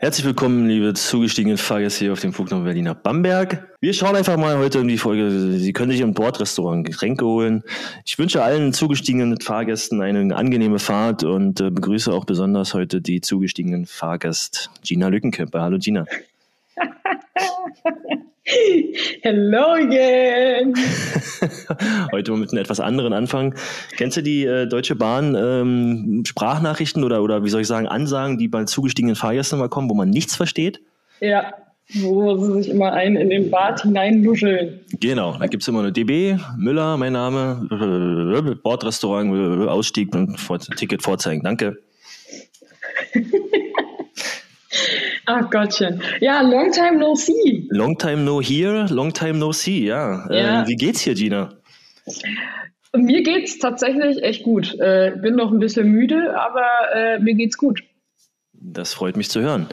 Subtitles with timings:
[0.00, 3.66] Herzlich willkommen, liebe zugestiegenen Fahrgäste hier auf dem Flug nach Berlin nach Bamberg.
[3.80, 5.28] Wir schauen einfach mal heute in die Folge.
[5.58, 7.64] Sie können sich im Bordrestaurant Getränke holen.
[8.04, 13.20] Ich wünsche allen zugestiegenen Fahrgästen eine angenehme Fahrt und äh, begrüße auch besonders heute die
[13.20, 15.62] zugestiegenen Fahrgast Gina Lückenkemper.
[15.62, 16.06] Hallo Gina.
[19.22, 20.74] Hello again.
[22.12, 23.54] Heute mal mit einem etwas anderen Anfang.
[23.96, 28.38] Kennst du die äh, Deutsche Bahn ähm, Sprachnachrichten oder, oder wie soll ich sagen, Ansagen,
[28.38, 30.80] die bei zugestiegenen Fahrgästen mal kommen, wo man nichts versteht?
[31.20, 31.52] Ja,
[31.94, 34.80] wo sie sich immer einen in den Bad hineinluscheln.
[35.00, 40.36] Genau, da gibt es immer eine DB, Müller, mein Name, Bordrestaurant, Ausstieg und
[40.76, 41.42] Ticket vorzeigen.
[41.42, 41.78] Danke.
[45.30, 46.00] Ach Gottchen.
[46.20, 47.68] Ja, long time no see.
[47.70, 50.26] Long time no here, long time no see, ja.
[50.30, 50.62] ja.
[50.62, 51.52] Ähm, wie geht's hier, Gina?
[52.96, 54.74] Mir geht's tatsächlich echt gut.
[54.80, 56.64] Äh, bin noch ein bisschen müde, aber
[56.94, 57.82] äh, mir geht's gut.
[58.54, 59.68] Das freut mich zu hören.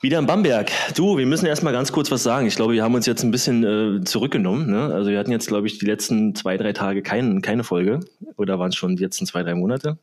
[0.00, 0.70] Wieder in Bamberg.
[0.94, 2.46] Du, wir müssen erstmal ganz kurz was sagen.
[2.46, 4.70] Ich glaube, wir haben uns jetzt ein bisschen äh, zurückgenommen.
[4.70, 4.94] Ne?
[4.94, 7.98] Also wir hatten jetzt, glaube ich, die letzten zwei, drei Tage kein, keine Folge.
[8.36, 9.98] Oder waren es schon die letzten zwei, drei Monate?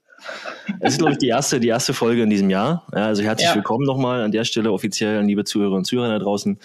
[0.82, 2.86] Es ist, glaube ich, die erste, die erste Folge in diesem Jahr.
[2.94, 3.56] Ja, also herzlich ja.
[3.56, 6.60] willkommen nochmal an der Stelle offiziell an liebe Zuhörer und Zuhörer da draußen.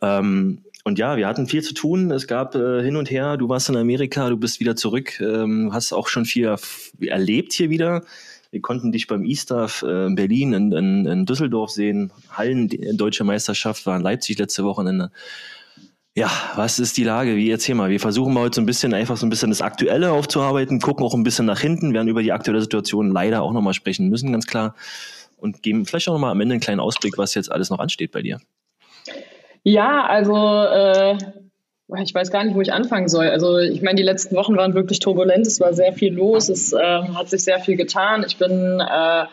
[0.00, 2.10] Ähm, und ja, wir hatten viel zu tun.
[2.12, 3.36] Es gab äh, hin und her.
[3.36, 6.56] Du warst in Amerika, du bist wieder zurück, ähm, hast auch schon viel
[7.02, 8.04] erlebt hier wieder.
[8.54, 12.12] Wir konnten dich beim E-Staff äh, in Berlin, in, in, in, Düsseldorf sehen.
[12.30, 15.10] Hallen, die deutsche Meisterschaft war in Leipzig letzte Wochenende.
[16.14, 17.34] Ja, was ist die Lage?
[17.34, 17.90] Wie erzähl mal.
[17.90, 21.04] Wir versuchen mal heute so ein bisschen einfach so ein bisschen das Aktuelle aufzuarbeiten, gucken
[21.04, 24.30] auch ein bisschen nach hinten, werden über die aktuelle Situation leider auch nochmal sprechen müssen,
[24.30, 24.76] ganz klar.
[25.36, 28.12] Und geben vielleicht auch nochmal am Ende einen kleinen Ausblick, was jetzt alles noch ansteht
[28.12, 28.38] bei dir.
[29.64, 31.18] Ja, also äh,
[32.02, 33.28] ich weiß gar nicht, wo ich anfangen soll.
[33.28, 35.46] Also ich meine, die letzten Wochen waren wirklich turbulent.
[35.46, 36.48] Es war sehr viel los.
[36.48, 38.24] Es äh, hat sich sehr viel getan.
[38.26, 39.24] Ich bin äh,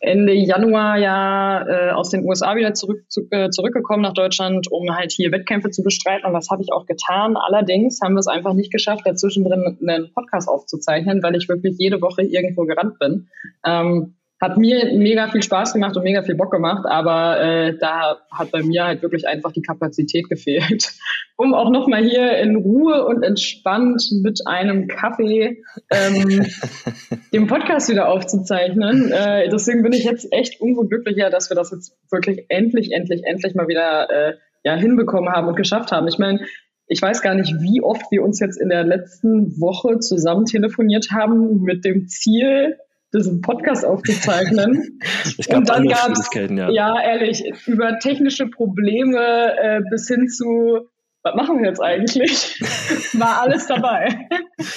[0.00, 4.94] Ende Januar ja äh, aus den USA wieder zurück, zu, äh, zurückgekommen nach Deutschland, um
[4.94, 6.26] halt hier Wettkämpfe zu bestreiten.
[6.26, 7.36] Und das habe ich auch getan.
[7.36, 11.76] Allerdings haben wir es einfach nicht geschafft, dazwischen drin einen Podcast aufzuzeichnen, weil ich wirklich
[11.78, 13.28] jede Woche irgendwo gerannt bin.
[13.64, 18.18] Ähm, hat mir mega viel Spaß gemacht und mega viel Bock gemacht, aber äh, da
[18.30, 20.92] hat bei mir halt wirklich einfach die Kapazität gefehlt,
[21.36, 26.46] um auch nochmal hier in Ruhe und entspannt mit einem Kaffee ähm,
[27.32, 29.10] den Podcast wieder aufzuzeichnen.
[29.10, 33.22] Äh, deswegen bin ich jetzt echt umso glücklicher, dass wir das jetzt wirklich endlich, endlich,
[33.24, 36.06] endlich mal wieder äh, ja, hinbekommen haben und geschafft haben.
[36.06, 36.40] Ich meine,
[36.86, 41.08] ich weiß gar nicht, wie oft wir uns jetzt in der letzten Woche zusammen telefoniert
[41.10, 42.78] haben mit dem Ziel,
[43.14, 45.00] diesen Podcast aufzuzeichnen.
[45.48, 46.70] Gab und dann gab es, ja.
[46.70, 50.88] ja, ehrlich, über technische Probleme äh, bis hin zu,
[51.22, 52.60] was machen wir jetzt eigentlich?
[53.18, 54.28] War alles dabei.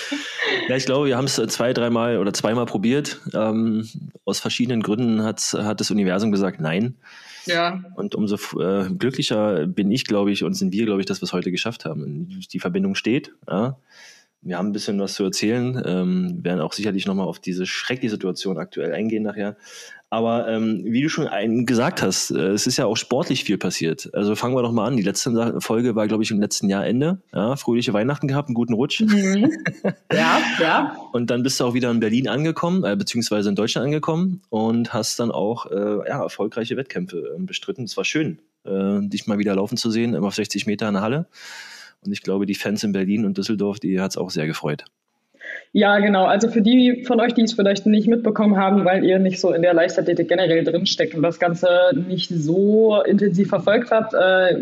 [0.67, 3.21] Ja, ich glaube, wir haben es zwei, dreimal oder zweimal probiert.
[3.33, 3.87] Ähm,
[4.25, 6.97] aus verschiedenen Gründen hat, hat das Universum gesagt, nein.
[7.45, 7.81] Ja.
[7.95, 11.25] Und umso äh, glücklicher bin ich, glaube ich, und sind wir, glaube ich, dass wir
[11.25, 12.41] es heute geschafft haben.
[12.51, 13.31] Die Verbindung steht.
[13.49, 13.77] Ja
[14.41, 18.11] wir haben ein bisschen was zu erzählen, ähm, werden auch sicherlich nochmal auf diese schreckliche
[18.11, 19.55] Situation aktuell eingehen nachher.
[20.13, 21.29] Aber ähm, wie du schon
[21.65, 24.13] gesagt hast, äh, es ist ja auch sportlich viel passiert.
[24.13, 24.97] Also fangen wir doch mal an.
[24.97, 27.21] Die letzte Folge war, glaube ich, im letzten Jahr Ende.
[27.33, 29.01] Ja, fröhliche Weihnachten gehabt, einen guten Rutsch.
[29.01, 29.49] Mhm.
[30.13, 30.97] Ja, ja.
[31.13, 34.93] Und dann bist du auch wieder in Berlin angekommen, äh, beziehungsweise in Deutschland angekommen und
[34.93, 37.85] hast dann auch äh, ja, erfolgreiche Wettkämpfe äh, bestritten.
[37.85, 40.95] Es war schön, äh, dich mal wieder laufen zu sehen, immer auf 60 Meter in
[40.95, 41.27] der Halle.
[42.05, 44.85] Und ich glaube, die Fans in Berlin und Düsseldorf, die hat es auch sehr gefreut.
[45.73, 46.25] Ja, genau.
[46.25, 49.53] Also für die von euch, die es vielleicht nicht mitbekommen haben, weil ihr nicht so
[49.53, 51.67] in der Leichtathletik generell drinsteckt und das Ganze
[52.07, 54.61] nicht so intensiv verfolgt habt, äh,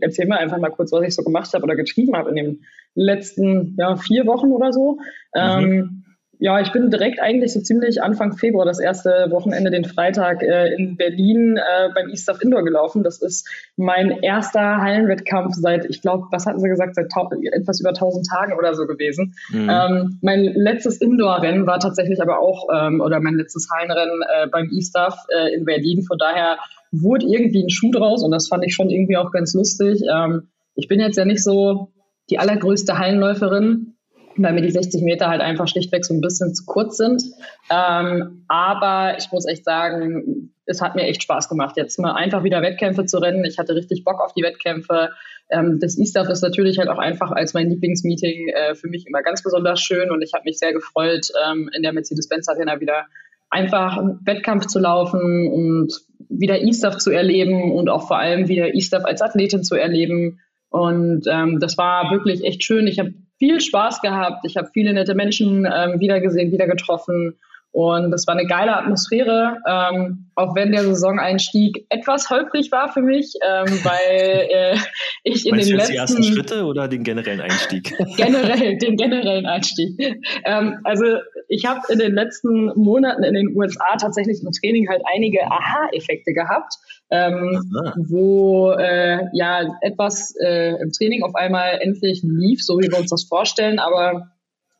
[0.00, 2.60] erzähl mir einfach mal kurz, was ich so gemacht habe oder geschrieben habe in den
[2.94, 4.98] letzten ja, vier Wochen oder so.
[5.34, 5.40] Mhm.
[5.40, 5.99] Ähm,
[6.40, 10.74] ja, ich bin direkt eigentlich so ziemlich Anfang Februar, das erste Wochenende, den Freitag äh,
[10.74, 13.02] in Berlin äh, beim East of Indoor gelaufen.
[13.02, 13.46] Das ist
[13.76, 17.12] mein erster Hallenwettkampf seit, ich glaube, was hatten Sie gesagt, seit
[17.52, 19.34] etwas über 1000 Tagen oder so gewesen.
[19.50, 19.70] Mhm.
[19.70, 24.70] Ähm, mein letztes Indoor-Rennen war tatsächlich aber auch, ähm, oder mein letztes Hallenrennen äh, beim
[24.70, 26.02] East of äh, in Berlin.
[26.02, 26.56] Von daher
[26.90, 30.02] wurde irgendwie ein Schuh draus und das fand ich schon irgendwie auch ganz lustig.
[30.10, 31.88] Ähm, ich bin jetzt ja nicht so
[32.30, 33.89] die allergrößte Hallenläuferin,
[34.36, 37.22] weil mir die 60 Meter halt einfach schlichtweg so ein bisschen zu kurz sind.
[37.70, 42.44] Ähm, aber ich muss echt sagen, es hat mir echt Spaß gemacht, jetzt mal einfach
[42.44, 43.44] wieder Wettkämpfe zu rennen.
[43.44, 45.10] Ich hatte richtig Bock auf die Wettkämpfe.
[45.50, 49.22] Ähm, das E-Stuff ist natürlich halt auch einfach als mein Lieblingsmeeting äh, für mich immer
[49.22, 53.06] ganz besonders schön und ich habe mich sehr gefreut, ähm, in der Mercedes-Benz Arena wieder
[53.50, 55.92] einfach einen Wettkampf zu laufen und
[56.28, 60.40] wieder E-Stuff zu erleben und auch vor allem wieder E-Stuff als Athletin zu erleben.
[60.68, 62.86] Und ähm, das war wirklich echt schön.
[62.86, 64.44] Ich habe viel Spaß gehabt.
[64.44, 67.36] Ich habe viele nette Menschen ähm, wiedergesehen, wieder getroffen.
[67.72, 73.00] Und das war eine geile Atmosphäre, ähm, auch wenn der Saisoneinstieg etwas holprig war für
[73.00, 74.76] mich, ähm, weil äh,
[75.22, 77.92] ich in Meinst den letzten die ersten Schritte oder den generellen Einstieg?
[78.16, 79.96] generell den generellen Einstieg.
[80.44, 81.04] Ähm, also
[81.48, 86.32] ich habe in den letzten Monaten in den USA tatsächlich im Training halt einige Aha-Effekte
[86.32, 86.74] gehabt,
[87.10, 87.62] ähm,
[88.08, 93.10] wo äh, ja etwas äh, im Training auf einmal endlich lief, so wie wir uns
[93.10, 94.28] das vorstellen, aber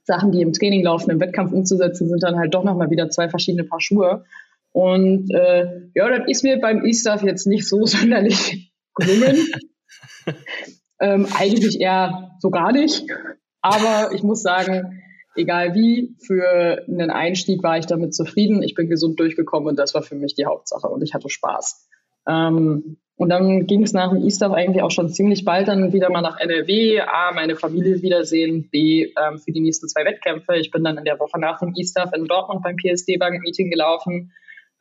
[0.04, 3.28] Sachen, die im Training laufen, im Wettkampf umzusetzen, sind dann halt doch nochmal wieder zwei
[3.28, 4.24] verschiedene Paar Schuhe.
[4.72, 9.36] Und äh, ja, das ist mir beim E-Stuff jetzt nicht so sonderlich gelungen.
[11.00, 13.04] ähm, eigentlich eher so gar nicht.
[13.62, 15.02] Aber ich muss sagen,
[15.36, 18.62] egal wie, für einen Einstieg war ich damit zufrieden.
[18.62, 21.88] Ich bin gesund durchgekommen und das war für mich die Hauptsache und ich hatte Spaß.
[22.28, 26.08] Ähm, und dann ging es nach dem Easter eigentlich auch schon ziemlich bald dann wieder
[26.08, 27.00] mal nach NRW.
[27.00, 28.70] A, meine Familie wiedersehen.
[28.70, 30.56] B, ähm, für die nächsten zwei Wettkämpfe.
[30.56, 33.68] Ich bin dann in der Woche nach dem Easter in Dortmund beim PSD Bank Meeting
[33.70, 34.32] gelaufen.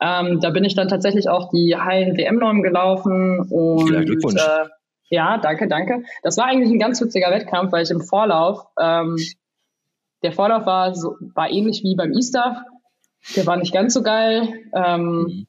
[0.01, 3.41] Ähm, da bin ich dann tatsächlich auch die Hallen WM-Norm gelaufen.
[3.49, 4.41] Und, ja, Glückwunsch.
[4.41, 4.69] Äh,
[5.09, 6.03] ja, danke, danke.
[6.23, 9.17] Das war eigentlich ein ganz witziger Wettkampf, weil ich im Vorlauf, ähm,
[10.23, 12.63] der Vorlauf war, so, war ähnlich wie beim Easter.
[13.35, 14.47] Der war nicht ganz so geil.
[14.73, 15.45] Ähm, mhm.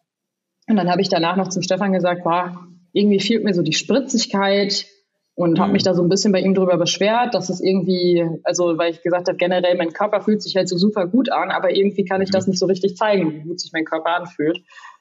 [0.67, 3.73] Und dann habe ich danach noch zum Stefan gesagt, war irgendwie fehlt mir so die
[3.73, 4.87] Spritzigkeit
[5.35, 5.59] und mhm.
[5.63, 8.93] habe mich da so ein bisschen bei ihm drüber beschwert, dass es irgendwie, also weil
[8.93, 12.05] ich gesagt habe, generell mein Körper fühlt sich halt so super gut an, aber irgendwie
[12.05, 12.51] kann ich das mhm.
[12.51, 14.59] nicht so richtig zeigen, wie gut sich mein Körper anfühlt.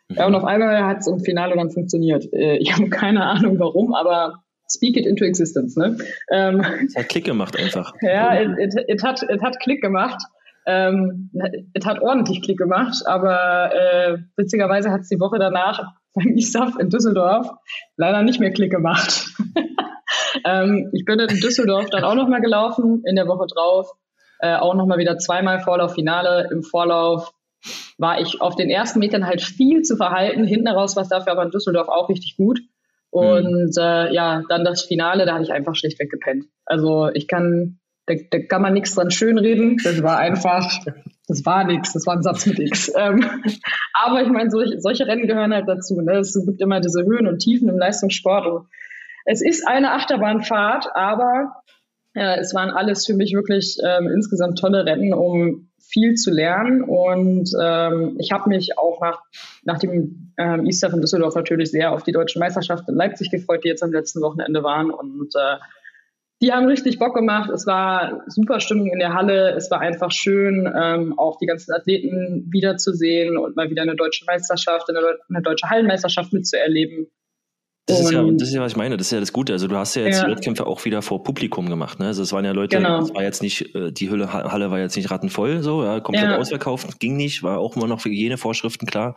[0.08, 0.16] Mhm.
[0.16, 2.32] Ja, und auf einmal hat es im Finale dann funktioniert.
[2.34, 5.76] Äh, ich habe keine Ahnung warum, aber speak it into existence.
[5.76, 5.98] Ne?
[6.32, 7.94] Ähm, es hat Klick gemacht einfach.
[8.02, 10.22] Ja, es hat, it hat Klick gemacht.
[10.66, 11.32] Ähm,
[11.74, 15.84] es hat ordentlich Klick gemacht, aber äh, witzigerweise hat es die Woche danach
[16.14, 17.50] beim ISAF in Düsseldorf
[17.98, 19.28] leider nicht mehr Klick gemacht.
[20.46, 23.92] ähm, ich bin in Düsseldorf dann auch nochmal gelaufen, in der Woche drauf.
[24.40, 26.50] Äh, auch nochmal wieder zweimal Vorlauf-Finale.
[26.52, 27.34] Im Vorlauf
[27.98, 30.46] war ich auf den ersten Metern halt viel zu verhalten.
[30.46, 32.60] Hinten raus war es dafür aber in Düsseldorf auch richtig gut.
[33.12, 33.82] Und mhm.
[33.82, 36.46] äh, ja, dann das Finale, da hatte ich einfach schlichtweg gepennt.
[36.66, 37.79] Also ich kann,
[38.10, 39.78] da, da kann man nichts dran schönreden.
[39.84, 40.84] Das war einfach
[41.30, 42.92] das war nichts, das war ein Satz mit X.
[42.98, 43.24] Ähm,
[43.94, 46.02] aber ich meine, solch, solche Rennen gehören halt dazu.
[46.02, 46.18] Ne?
[46.18, 48.48] Es gibt immer diese Höhen und Tiefen im Leistungssport.
[48.48, 48.68] Und
[49.26, 51.54] es ist eine Achterbahnfahrt, aber
[52.16, 56.82] äh, es waren alles für mich wirklich ähm, insgesamt tolle Rennen, um viel zu lernen.
[56.82, 59.22] Und ähm, ich habe mich auch nach,
[59.64, 63.64] nach dem ähm, Easter von Düsseldorf natürlich sehr auf die deutsche Meisterschaft in Leipzig gefreut,
[63.64, 64.90] die jetzt am letzten Wochenende waren.
[64.90, 65.58] Und äh,
[66.42, 67.50] die haben richtig Bock gemacht.
[67.50, 69.52] Es war super Stimmung in der Halle.
[69.56, 74.26] Es war einfach schön, ähm, auch die ganzen Athleten wiederzusehen und mal wieder eine deutsche
[74.26, 75.00] Meisterschaft, eine,
[75.30, 77.08] eine deutsche Hallenmeisterschaft mitzuerleben.
[77.88, 78.98] Das ist, ja, das ist ja, was ich meine.
[78.98, 79.52] Das ist ja das Gute.
[79.52, 80.26] Also du hast ja jetzt ja.
[80.26, 82.00] die Wettkämpfe auch wieder vor Publikum gemacht.
[82.00, 82.06] Ne?
[82.06, 83.02] Also es waren ja Leute, genau.
[83.02, 86.30] es war jetzt nicht, äh, die Hülle, Halle war jetzt nicht rattenvoll, so, ja, komplett
[86.30, 86.38] ja.
[86.38, 89.16] ausverkauft, ging nicht, war auch immer noch für Hygienevorschriften klar.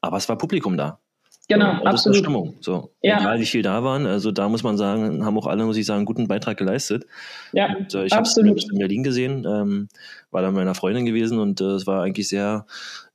[0.00, 1.00] Aber es war Publikum da.
[1.46, 2.16] Genau, und absolut.
[2.16, 2.54] Das Stimmung.
[2.60, 3.20] So, ja.
[3.20, 4.06] egal wie viel da waren.
[4.06, 7.04] Also da muss man sagen, haben auch alle, muss ich sagen, einen guten Beitrag geleistet.
[7.52, 9.88] Ja, und, äh, ich habe es in Berlin gesehen, ähm,
[10.30, 12.64] war da mit meiner Freundin gewesen und äh, es war eigentlich sehr,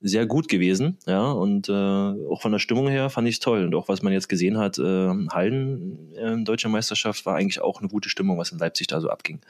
[0.00, 0.96] sehr gut gewesen.
[1.06, 3.64] Ja, und äh, auch von der Stimmung her fand ich es toll.
[3.64, 7.80] Und auch was man jetzt gesehen hat, äh, Hallen äh, Deutsche Meisterschaft war eigentlich auch
[7.80, 9.40] eine gute Stimmung, was in Leipzig da so abging.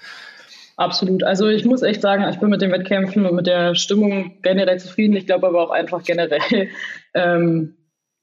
[0.80, 1.22] Absolut.
[1.22, 4.80] Also ich muss echt sagen, ich bin mit den Wettkämpfen und mit der Stimmung generell
[4.80, 5.14] zufrieden.
[5.14, 6.40] Ich glaube aber auch einfach generell,
[7.14, 7.74] ähm,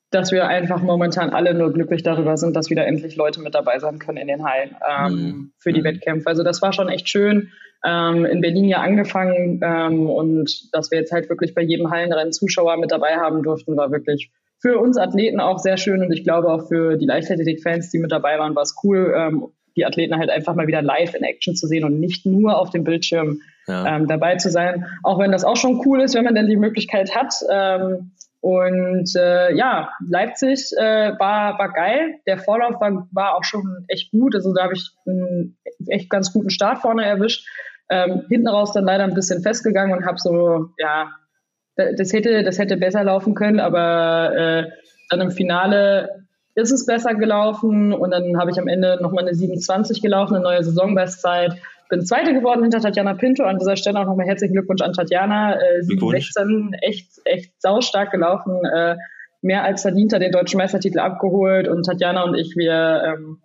[0.10, 3.80] dass wir einfach momentan alle nur glücklich darüber sind, dass wieder endlich Leute mit dabei
[3.80, 5.52] sein können in den Hallen ähm, mhm.
[5.58, 5.86] für die mhm.
[5.86, 6.28] Wettkämpfe.
[6.30, 7.52] Also das war schon echt schön.
[7.86, 12.34] Ähm, in Berlin ja angefangen ähm, und dass wir jetzt halt wirklich bei jedem Hallenrennen
[12.34, 16.24] Zuschauer mit dabei haben durften, war wirklich für uns Athleten auch sehr schön und ich
[16.24, 20.18] glaube auch für die Leichtathletik-Fans, die mit dabei waren, war es cool, ähm, die Athleten
[20.18, 23.42] halt einfach mal wieder live in Action zu sehen und nicht nur auf dem Bildschirm
[23.68, 23.96] ja.
[23.96, 24.88] ähm, dabei zu sein.
[25.04, 27.36] Auch wenn das auch schon cool ist, wenn man dann die Möglichkeit hat.
[28.40, 32.16] Und äh, ja, Leipzig äh, war, war geil.
[32.28, 34.36] Der Vorlauf war, war auch schon echt gut.
[34.36, 37.48] Also da habe ich einen echt ganz guten Start vorne erwischt.
[37.90, 41.10] Ähm, hinten raus dann leider ein bisschen festgegangen und habe so, ja,
[41.76, 44.72] das hätte, das hätte besser laufen können, aber äh,
[45.10, 46.26] dann im Finale
[46.56, 50.44] ist es besser gelaufen und dann habe ich am Ende nochmal eine 27 gelaufen, eine
[50.44, 51.54] neue Saisonbestzeit
[51.90, 53.44] bin Zweite geworden hinter Tatjana Pinto.
[53.44, 55.56] An dieser Stelle auch nochmal herzlichen Glückwunsch an Tatjana.
[55.56, 58.64] Äh, 16, echt, echt saustark gelaufen.
[58.66, 58.98] Äh,
[59.42, 61.68] mehr als verdienter den deutschen Meistertitel abgeholt.
[61.68, 63.42] Und Tatjana und ich, wir ähm,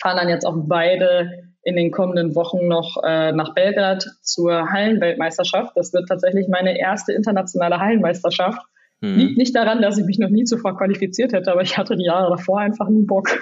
[0.00, 5.76] fahren dann jetzt auch beide in den kommenden Wochen noch äh, nach Belgrad zur Hallenweltmeisterschaft.
[5.76, 8.60] Das wird tatsächlich meine erste internationale Hallenmeisterschaft.
[9.00, 9.16] Mhm.
[9.16, 12.04] Liegt nicht daran, dass ich mich noch nie zuvor qualifiziert hätte, aber ich hatte die
[12.04, 13.28] Jahre davor einfach nie Bock.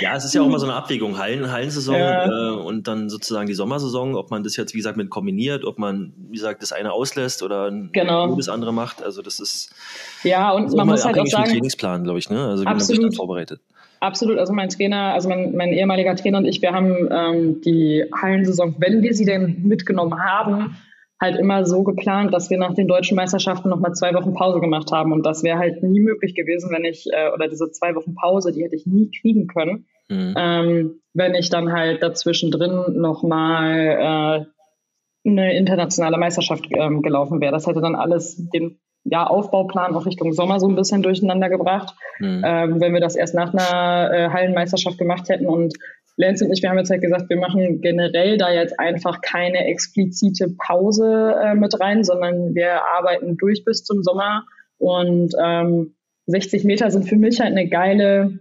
[0.00, 1.18] Ja, es ist ja auch immer so eine Abwägung.
[1.18, 2.26] Hallen, Hallensaison ja.
[2.26, 5.78] äh, und dann sozusagen die Sommersaison, ob man das jetzt, wie gesagt, mit kombiniert, ob
[5.78, 8.34] man, wie gesagt, das eine auslässt oder genau.
[8.36, 9.02] das andere macht.
[9.02, 9.74] Also das ist
[10.22, 12.44] ja und man muss halt auch sagen, Trainingsplan, glaube ich, ne?
[12.44, 12.68] Also wie absolut.
[12.68, 13.60] man sich dann vorbereitet.
[14.00, 18.04] Absolut, also mein Trainer, also mein, mein ehemaliger Trainer und ich, wir haben ähm, die
[18.14, 20.76] Hallensaison, wenn wir sie denn mitgenommen haben,
[21.20, 24.92] halt immer so geplant, dass wir nach den deutschen Meisterschaften nochmal zwei Wochen Pause gemacht
[24.92, 25.12] haben.
[25.12, 28.52] Und das wäre halt nie möglich gewesen, wenn ich, äh, oder diese zwei Wochen Pause,
[28.52, 30.34] die hätte ich nie kriegen können, mhm.
[30.36, 34.46] ähm, wenn ich dann halt dazwischen drin nochmal
[35.24, 37.52] äh, eine internationale Meisterschaft ähm, gelaufen wäre.
[37.52, 41.94] Das hätte dann alles den ja, Aufbauplan auch Richtung Sommer so ein bisschen durcheinander gebracht,
[42.18, 42.42] mhm.
[42.44, 45.46] ähm, wenn wir das erst nach einer äh, Hallenmeisterschaft gemacht hätten.
[45.46, 45.74] Und
[46.16, 49.66] Lenz und ich, wir haben jetzt halt gesagt, wir machen generell da jetzt einfach keine
[49.66, 54.44] explizite Pause äh, mit rein, sondern wir arbeiten durch bis zum Sommer.
[54.78, 55.94] Und ähm,
[56.26, 58.40] 60 Meter sind für mich halt eine geile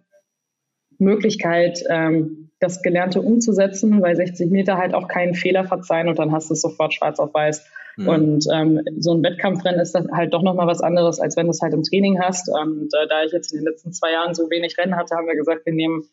[0.98, 6.32] Möglichkeit, ähm, das Gelernte umzusetzen, weil 60 Meter halt auch keinen Fehler verzeihen und dann
[6.32, 7.66] hast du es sofort schwarz auf weiß.
[7.98, 8.08] Mhm.
[8.08, 11.52] Und ähm, so ein Wettkampfrennen ist das halt doch nochmal was anderes, als wenn du
[11.52, 12.50] es halt im Training hast.
[12.50, 15.28] Und äh, da ich jetzt in den letzten zwei Jahren so wenig Rennen hatte, haben
[15.28, 16.04] wir gesagt, wir nehmen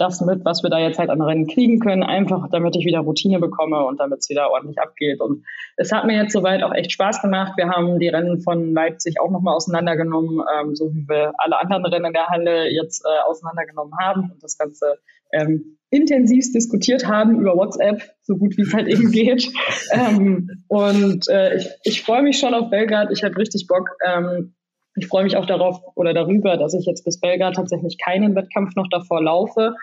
[0.00, 3.00] das mit, was wir da jetzt halt an Rennen kriegen können, einfach damit ich wieder
[3.00, 5.20] Routine bekomme und damit es wieder ordentlich abgeht.
[5.20, 5.44] Und
[5.76, 7.52] es hat mir jetzt soweit auch echt Spaß gemacht.
[7.56, 11.84] Wir haben die Rennen von Leipzig auch nochmal auseinandergenommen, ähm, so wie wir alle anderen
[11.84, 14.98] Rennen in der Halle jetzt äh, auseinandergenommen haben und das Ganze
[15.32, 19.48] ähm, intensiv diskutiert haben über WhatsApp, so gut wie es halt eben geht.
[19.92, 23.10] ähm, und äh, ich, ich freue mich schon auf Belgrad.
[23.12, 23.90] Ich habe richtig Bock.
[24.06, 24.54] Ähm,
[24.96, 28.74] ich freue mich auch darauf oder darüber, dass ich jetzt bis Belgrad tatsächlich keinen Wettkampf
[28.76, 29.74] noch davor laufe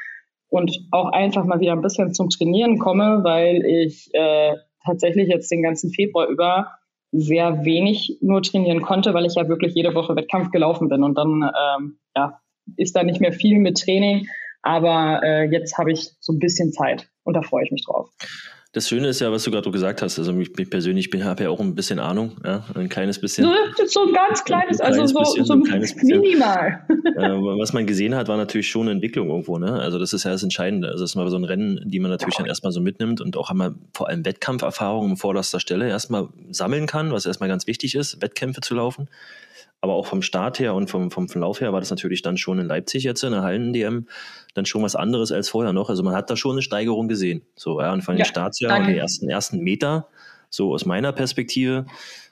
[0.50, 5.52] und auch einfach mal wieder ein bisschen zum Trainieren komme, weil ich äh, tatsächlich jetzt
[5.52, 6.72] den ganzen Februar über
[7.12, 11.18] sehr wenig nur trainieren konnte, weil ich ja wirklich jede Woche Wettkampf gelaufen bin und
[11.18, 12.40] dann ähm, ja,
[12.76, 14.28] ist da nicht mehr viel mit Training.
[14.62, 18.10] Aber äh, jetzt habe ich so ein bisschen Zeit und da freue ich mich drauf.
[18.78, 20.20] Das Schöne ist ja, was du gerade gesagt hast.
[20.20, 23.46] Also ich, ich persönlich habe ja auch ein bisschen Ahnung, ja, ein kleines bisschen.
[23.46, 26.86] So, so ein ganz kleines, ein kleines also so, bisschen, so, ein kleines bisschen, minimal.
[26.88, 29.58] Äh, was man gesehen hat, war natürlich schon eine Entwicklung irgendwo.
[29.58, 29.74] Ne?
[29.74, 30.90] Also das ist ja das Entscheidende.
[30.90, 33.36] Also das ist mal so ein Rennen, die man natürlich dann erstmal so mitnimmt und
[33.36, 37.96] auch einmal vor allem Wettkampferfahrung an vorderster Stelle erstmal sammeln kann, was erstmal ganz wichtig
[37.96, 39.10] ist, Wettkämpfe zu laufen.
[39.80, 42.60] Aber auch vom Start her und vom, vom Verlauf her war das natürlich dann schon
[42.60, 44.08] in Leipzig jetzt in der Hallen-DM
[44.56, 45.90] dann schon was anderes als vorher noch.
[45.90, 47.44] Also man hat da schon eine Steigerung gesehen.
[47.56, 50.08] So, ja, und von den ja, Startjahren und die ersten, ersten Meter,
[50.50, 51.86] so aus meiner Perspektive,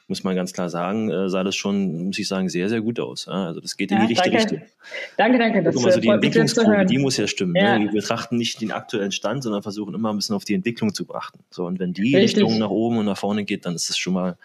[0.07, 2.99] muss man ganz klar sagen, äh, sah das schon, muss ich sagen, sehr, sehr gut
[2.99, 3.25] aus.
[3.25, 4.53] Ja, also das geht in die richtige danke.
[4.53, 4.69] Richtung.
[5.17, 5.63] Danke, danke.
[5.63, 7.53] Das also die Entwicklungskurve, die muss ja stimmen.
[7.53, 7.59] Ne?
[7.59, 7.79] Ja.
[7.79, 7.85] Ne?
[7.85, 11.05] Wir betrachten nicht den aktuellen Stand, sondern versuchen immer ein bisschen auf die Entwicklung zu
[11.05, 11.39] beachten.
[11.49, 12.43] So, und wenn die Richtig.
[12.43, 14.37] Richtung nach oben und nach vorne geht, dann ist das schon mal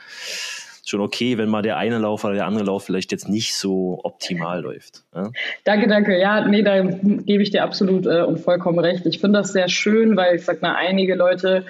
[0.91, 4.01] schon okay, wenn mal der eine Lauf oder der andere Lauf vielleicht jetzt nicht so
[4.03, 5.05] optimal läuft.
[5.15, 5.31] Ja?
[5.65, 6.19] Danke, danke.
[6.19, 9.07] Ja, nee, da gebe ich dir absolut äh, und vollkommen recht.
[9.07, 11.65] Ich finde das sehr schön, weil ich sag mal, einige Leute,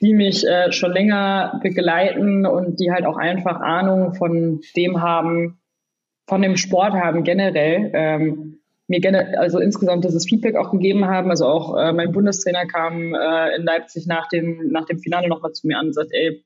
[0.00, 5.58] die mich äh, schon länger begleiten und die halt auch einfach Ahnung von dem haben,
[6.26, 11.30] von dem Sport haben generell, ähm, mir gerne, also insgesamt dieses Feedback auch gegeben haben.
[11.30, 15.52] Also auch äh, mein Bundestrainer kam äh, in Leipzig nach dem, nach dem Finale nochmal
[15.52, 16.44] zu mir an und sagt, ey,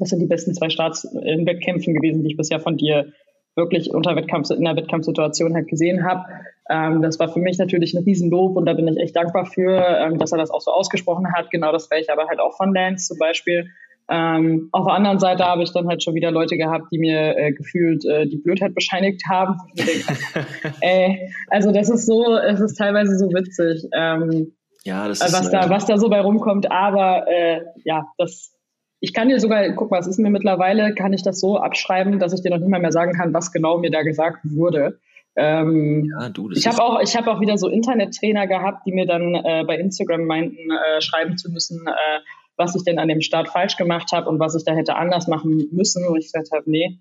[0.00, 3.12] das sind die besten zwei Starts in Wettkämpfen gewesen, die ich bisher von dir
[3.56, 6.24] wirklich unter Wettkampf, in der Wettkampfsituation halt gesehen habe.
[6.68, 9.76] Ähm, das war für mich natürlich ein Riesenlob und da bin ich echt dankbar für,
[9.76, 11.50] ähm, dass er das auch so ausgesprochen hat.
[11.50, 13.68] Genau das wäre ich aber halt auch von Lance zum Beispiel.
[14.08, 17.36] Ähm, auf der anderen Seite habe ich dann halt schon wieder Leute gehabt, die mir
[17.36, 19.56] äh, gefühlt äh, die Blödheit bescheinigt haben.
[20.82, 23.86] Äh, also das ist so, es ist teilweise so witzig.
[23.92, 24.52] Ähm,
[24.84, 26.70] ja, das ist, was da, was da so bei rumkommt.
[26.70, 28.54] Aber äh, ja, das
[29.00, 32.18] ich kann dir sogar, guck mal, es ist mir mittlerweile, kann ich das so abschreiben,
[32.18, 35.00] dass ich dir noch nicht mal mehr sagen kann, was genau mir da gesagt wurde.
[35.36, 39.06] Ähm, ja, du, ich habe auch, ich habe auch wieder so Internettrainer gehabt, die mir
[39.06, 42.20] dann äh, bei Instagram meinten, äh, schreiben zu müssen, äh,
[42.56, 45.28] was ich denn an dem Start falsch gemacht habe und was ich da hätte anders
[45.28, 46.06] machen müssen.
[46.06, 46.98] Und ich gesagt habe, nee,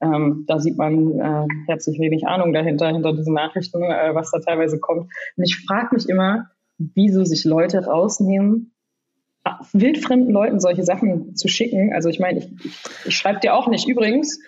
[0.00, 4.40] ähm, da sieht man äh, herzlich wenig Ahnung dahinter, hinter diesen Nachrichten, äh, was da
[4.40, 5.10] teilweise kommt.
[5.36, 6.46] Und ich frage mich immer,
[6.78, 8.72] wieso sich Leute rausnehmen,
[9.72, 11.92] wildfremden Leuten solche Sachen zu schicken.
[11.92, 12.48] Also ich meine, ich,
[13.04, 13.88] ich schreibe dir auch nicht.
[13.88, 14.40] Übrigens,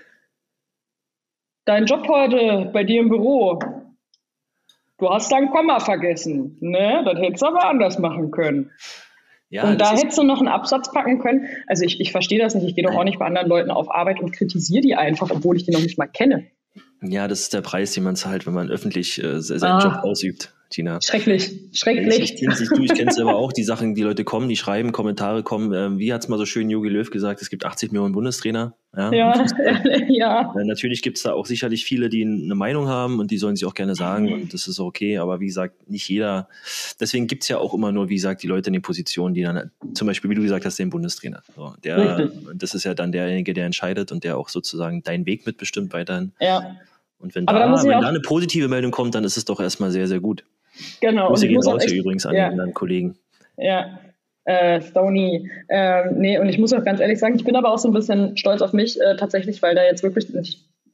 [1.65, 3.59] dein Job heute bei dir im Büro,
[4.99, 6.57] du hast dein Komma vergessen.
[6.61, 7.03] Ne?
[7.05, 8.71] Das hättest du aber anders machen können.
[9.51, 11.47] Ja, und da hättest du noch einen Absatz packen können.
[11.67, 12.67] Also ich, ich verstehe das nicht.
[12.67, 15.57] Ich gehe doch auch nicht bei anderen Leuten auf Arbeit und kritisiere die einfach, obwohl
[15.57, 16.47] ich die noch nicht mal kenne.
[17.01, 19.83] Ja, das ist der Preis, den man zahlt, wenn man öffentlich äh, seinen ah.
[19.83, 20.55] Job ausübt.
[20.71, 21.01] Gina.
[21.03, 22.19] Schrecklich, schrecklich.
[22.19, 24.93] Ich, ich kenne es ich kenne selber auch, die Sachen, die Leute kommen, die schreiben,
[24.93, 25.73] Kommentare kommen.
[25.73, 28.75] Ähm, wie es mal so schön Jogi Löw gesagt, es gibt 80 Millionen Bundestrainer.
[28.95, 29.47] Ja, ja.
[30.09, 30.55] ja.
[30.55, 33.65] Äh, natürlich es da auch sicherlich viele, die eine Meinung haben und die sollen sich
[33.65, 34.33] auch gerne sagen mhm.
[34.33, 36.49] und das ist okay, aber wie gesagt, nicht jeder.
[37.01, 39.43] Deswegen gibt es ja auch immer nur, wie gesagt, die Leute in den Positionen, die
[39.43, 41.43] dann, zum Beispiel, wie du gesagt hast, den Bundestrainer.
[41.57, 45.47] So, der, das ist ja dann derjenige, der entscheidet und der auch sozusagen deinen Weg
[45.47, 46.33] mitbestimmt weiterhin.
[46.41, 46.77] Ja.
[47.21, 50.07] Und wenn, da, wenn da eine positive Meldung kommt, dann ist es doch erstmal sehr,
[50.07, 50.45] sehr gut.
[51.01, 51.29] Genau.
[51.29, 52.51] Grüße gehen raus hier übrigens an ja.
[52.51, 53.17] den Kollegen.
[53.57, 53.99] Ja,
[54.45, 55.51] äh, Stony.
[55.69, 57.95] Äh, nee, und ich muss auch ganz ehrlich sagen, ich bin aber auch so ein
[57.95, 60.29] bisschen stolz auf mich äh, tatsächlich, weil da jetzt wirklich,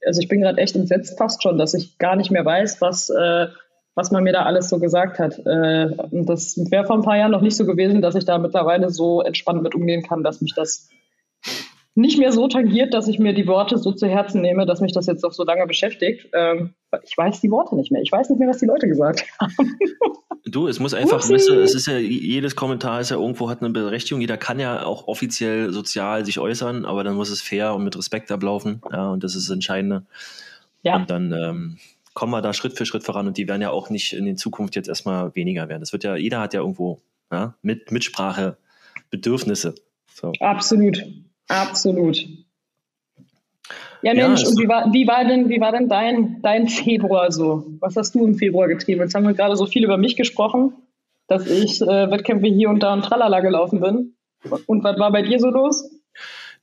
[0.05, 3.09] also ich bin gerade echt entsetzt fast schon, dass ich gar nicht mehr weiß, was,
[3.09, 3.47] äh,
[3.95, 5.39] was man mir da alles so gesagt hat.
[5.45, 8.37] Äh, und das wäre vor ein paar Jahren noch nicht so gewesen, dass ich da
[8.37, 10.89] mittlerweile so entspannt mit umgehen kann, dass mich das
[11.95, 14.91] nicht mehr so tangiert, dass ich mir die Worte so zu Herzen nehme, dass mich
[14.91, 16.27] das jetzt auch so lange beschäftigt.
[16.33, 16.73] Ähm,
[17.03, 18.01] ich weiß die Worte nicht mehr.
[18.01, 19.77] Ich weiß nicht mehr, was die Leute gesagt haben.
[20.45, 23.61] Du, es muss einfach, weißt du, es ist ja, jedes Kommentar ist ja irgendwo hat
[23.61, 24.19] eine Berechtigung.
[24.21, 27.97] Jeder kann ja auch offiziell sozial sich äußern, aber dann muss es fair und mit
[27.97, 28.81] Respekt ablaufen.
[28.91, 30.05] Ja, und das ist das Entscheidende.
[30.83, 30.97] Ja.
[30.97, 31.77] Und dann ähm,
[32.13, 34.35] kommen wir da Schritt für Schritt voran und die werden ja auch nicht in der
[34.35, 35.79] Zukunft jetzt erstmal weniger werden.
[35.79, 38.57] Das wird ja, jeder hat ja irgendwo ja, mit Mitsprache
[39.09, 39.75] Bedürfnisse.
[40.13, 40.33] So.
[40.41, 41.01] Absolut.
[41.47, 42.25] Absolut.
[44.01, 47.31] Ja, Mensch, ja, und wie war, wie war denn, wie war denn dein, dein Februar
[47.31, 47.65] so?
[47.79, 49.01] Was hast du im Februar getrieben?
[49.01, 50.73] Jetzt haben wir gerade so viel über mich gesprochen,
[51.27, 54.15] dass ich äh, Wettkämpfe hier und da und tralala gelaufen bin.
[54.67, 55.89] Und was war bei dir so los?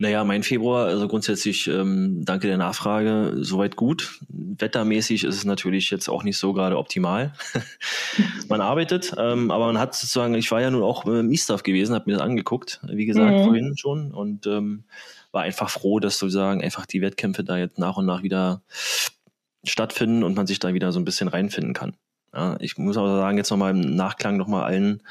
[0.03, 4.19] Naja, mein Februar, also grundsätzlich, ähm, danke der Nachfrage, soweit gut.
[4.31, 7.35] Wettermäßig ist es natürlich jetzt auch nicht so gerade optimal.
[8.49, 11.95] man arbeitet, ähm, aber man hat sozusagen, ich war ja nun auch im E-Stuff gewesen,
[11.95, 13.45] habe mir das angeguckt, wie gesagt, mhm.
[13.45, 14.83] vorhin schon und ähm,
[15.31, 18.63] war einfach froh, dass sozusagen einfach die Wettkämpfe da jetzt nach und nach wieder
[19.63, 21.95] stattfinden und man sich da wieder so ein bisschen reinfinden kann.
[22.35, 25.03] Ja, ich muss aber sagen, jetzt nochmal im Nachklang nochmal allen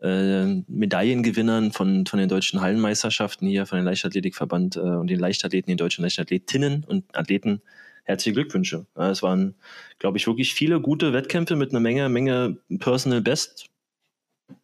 [0.00, 5.70] äh, Medaillengewinnern von, von den deutschen Hallenmeisterschaften hier, von den Leichtathletikverband äh, und den Leichtathleten,
[5.70, 7.62] den deutschen Leichtathletinnen und Athleten
[8.04, 8.86] herzliche Glückwünsche.
[8.96, 9.54] Ja, es waren,
[9.98, 13.70] glaube ich, wirklich viele gute Wettkämpfe mit einer Menge, Menge Personal Best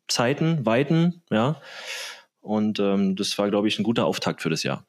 [0.08, 1.60] Zeiten, Weiten, ja.
[2.40, 4.86] Und ähm, das war, glaube ich, ein guter Auftakt für das Jahr.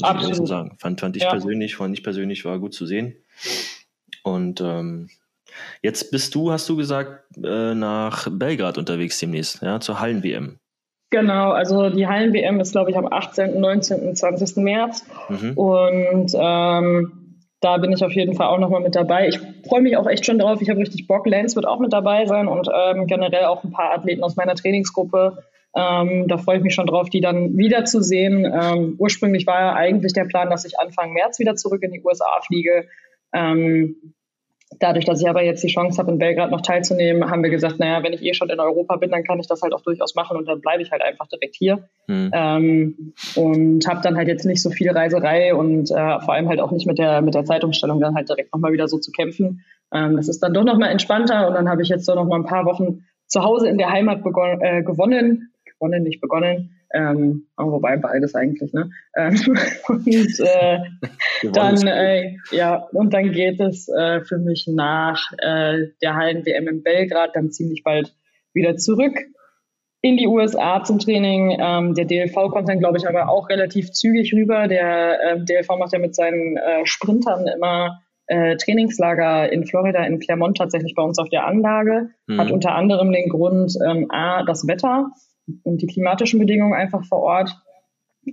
[0.00, 0.36] Absolut.
[0.36, 0.76] So sagen.
[0.78, 1.30] Fand, fand ich ja.
[1.30, 3.16] persönlich, fand ich persönlich war gut zu sehen.
[4.22, 5.10] Und ähm,
[5.82, 10.58] Jetzt bist du, hast du gesagt, äh, nach Belgrad unterwegs demnächst, ja, zur Hallen-WM.
[11.10, 14.56] Genau, also die Hallen-WM ist, glaube ich, am 18., 19., 20.
[14.56, 15.06] März.
[15.28, 15.52] Mhm.
[15.54, 17.28] Und ähm,
[17.60, 19.28] da bin ich auf jeden Fall auch nochmal mit dabei.
[19.28, 20.60] Ich freue mich auch echt schon drauf.
[20.60, 21.26] Ich habe richtig Bock.
[21.26, 24.54] Lance wird auch mit dabei sein und ähm, generell auch ein paar Athleten aus meiner
[24.54, 25.42] Trainingsgruppe.
[25.74, 28.44] Ähm, da freue ich mich schon drauf, die dann wiederzusehen.
[28.44, 32.02] Ähm, ursprünglich war ja eigentlich der Plan, dass ich Anfang März wieder zurück in die
[32.04, 32.86] USA fliege.
[33.32, 34.14] Ähm,
[34.80, 37.78] Dadurch, dass ich aber jetzt die Chance habe, in Belgrad noch teilzunehmen, haben wir gesagt,
[37.78, 40.14] naja, wenn ich eh schon in Europa bin, dann kann ich das halt auch durchaus
[40.14, 41.88] machen und dann bleibe ich halt einfach direkt hier.
[42.06, 42.30] Mhm.
[42.32, 46.60] Ähm, und habe dann halt jetzt nicht so viel Reiserei und äh, vor allem halt
[46.60, 49.64] auch nicht mit der, mit der Zeitumstellung dann halt direkt nochmal wieder so zu kämpfen.
[49.92, 52.46] Ähm, das ist dann doch nochmal entspannter und dann habe ich jetzt so nochmal ein
[52.46, 54.20] paar Wochen zu Hause in der Heimat
[54.60, 58.90] äh, gewonnen, gewonnen, nicht begonnen, ähm, wobei beides eigentlich, ne?
[59.16, 59.36] Ähm,
[59.88, 60.78] und äh,
[61.52, 66.82] dann, äh, ja, und dann geht es äh, für mich nach äh, der Hallen-WM in
[66.82, 68.14] Belgrad dann ziemlich bald
[68.54, 69.18] wieder zurück
[70.00, 71.58] in die USA zum Training.
[71.60, 74.68] Ähm, der DLV kommt dann, glaube ich, aber auch relativ zügig rüber.
[74.68, 80.20] Der äh, DLV macht ja mit seinen äh, Sprintern immer äh, Trainingslager in Florida, in
[80.20, 82.10] Claremont tatsächlich bei uns auf der Anlage.
[82.26, 82.40] Mhm.
[82.40, 85.10] Hat unter anderem den Grund, ähm, A, das Wetter
[85.64, 87.56] und die klimatischen Bedingungen einfach vor Ort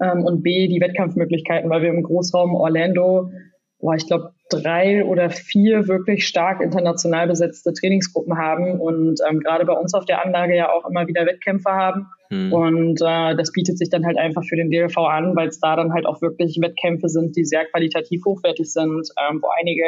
[0.01, 3.31] ähm, und B, die Wettkampfmöglichkeiten, weil wir im Großraum Orlando,
[3.79, 9.65] boah, ich glaube, drei oder vier wirklich stark international besetzte Trainingsgruppen haben und ähm, gerade
[9.65, 12.07] bei uns auf der Anlage ja auch immer wieder Wettkämpfe haben.
[12.29, 12.53] Hm.
[12.53, 15.75] Und äh, das bietet sich dann halt einfach für den DLV an, weil es da
[15.75, 19.83] dann halt auch wirklich Wettkämpfe sind, die sehr qualitativ hochwertig sind, ähm, wo einige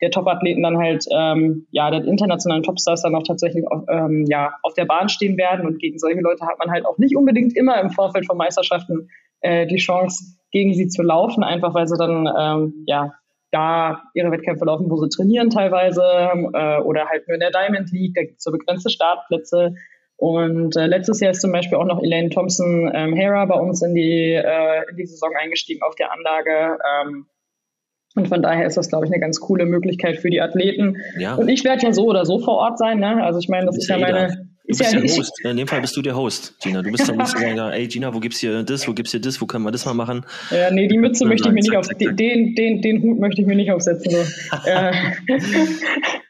[0.00, 4.54] der Top-Athleten dann halt, ähm, ja, der internationalen Topstars dann auch tatsächlich auf, ähm, ja,
[4.62, 5.66] auf der Bahn stehen werden.
[5.66, 9.08] Und gegen solche Leute hat man halt auch nicht unbedingt immer im Vorfeld von Meisterschaften
[9.40, 13.12] äh, die Chance, gegen sie zu laufen, einfach weil sie dann, ähm, ja,
[13.52, 17.90] da ihre Wettkämpfe laufen, wo sie trainieren teilweise äh, oder halt nur in der Diamond
[17.92, 19.74] League, da gibt es so begrenzte Startplätze.
[20.16, 23.82] Und äh, letztes Jahr ist zum Beispiel auch noch Elaine Thompson ähm, Hera bei uns
[23.82, 26.78] in die, äh, in die Saison eingestiegen auf der Anlage.
[27.02, 27.26] Ähm,
[28.16, 30.96] und von daher ist das, glaube ich, eine ganz coole Möglichkeit für die Athleten.
[31.18, 31.34] Ja.
[31.34, 32.98] Und ich werde ja so oder so vor Ort sein.
[32.98, 33.22] Ne?
[33.22, 34.48] Also ich meine, das ist ja meine.
[34.66, 35.32] Du bist ja, der Host.
[35.44, 36.80] In dem Fall bist du der Host, Gina.
[36.80, 39.40] Du bist dann musst sagen, ey Gina, wo gibt's hier das, wo gibt's hier das,
[39.40, 40.24] wo können wir das mal machen?
[40.50, 43.48] Ja, nee, die Mütze möchte ich mir nicht auf, den, den, den Hut möchte ich
[43.48, 44.12] mir nicht aufsetzen.
[44.12, 44.18] So.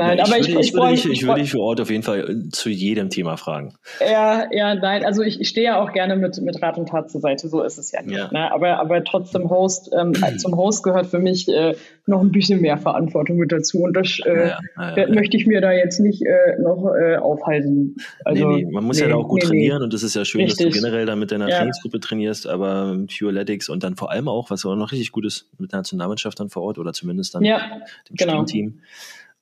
[0.00, 1.80] äh, Nein, ich aber würde, ich, ich, ich, würde ich, ich würde dich vor Ort
[1.80, 3.74] auf jeden Fall zu jedem Thema fragen.
[4.00, 7.10] Ja, ja, nein, also ich, ich stehe ja auch gerne mit, mit Rat und Tat
[7.10, 8.16] zur Seite, so ist es ja nicht.
[8.16, 8.30] Ja.
[8.30, 8.52] Ne?
[8.52, 11.74] Aber, aber trotzdem Host, ähm, zum Host gehört für mich äh,
[12.06, 15.14] noch ein bisschen mehr Verantwortung mit dazu und das äh, Ja, ja, das ja.
[15.14, 17.96] möchte ich mir da jetzt nicht äh, noch äh, aufhalten.
[18.24, 20.24] Also, nee, nee, man muss ja da auch gut nee, trainieren und das ist ja
[20.24, 20.74] schön, dass Richtig.
[20.74, 21.58] du generell da mit deiner Ja.
[21.58, 25.24] Trainingsgruppe trainierst, aber mit Fueletics und dann vor allem auch, was auch noch richtig gut
[25.24, 27.50] ist, mit der Nationalmannschaft dann vor Ort oder zumindest dann Nee.
[27.50, 27.60] Ja,
[28.08, 28.44] dem genau.
[28.44, 28.80] Team.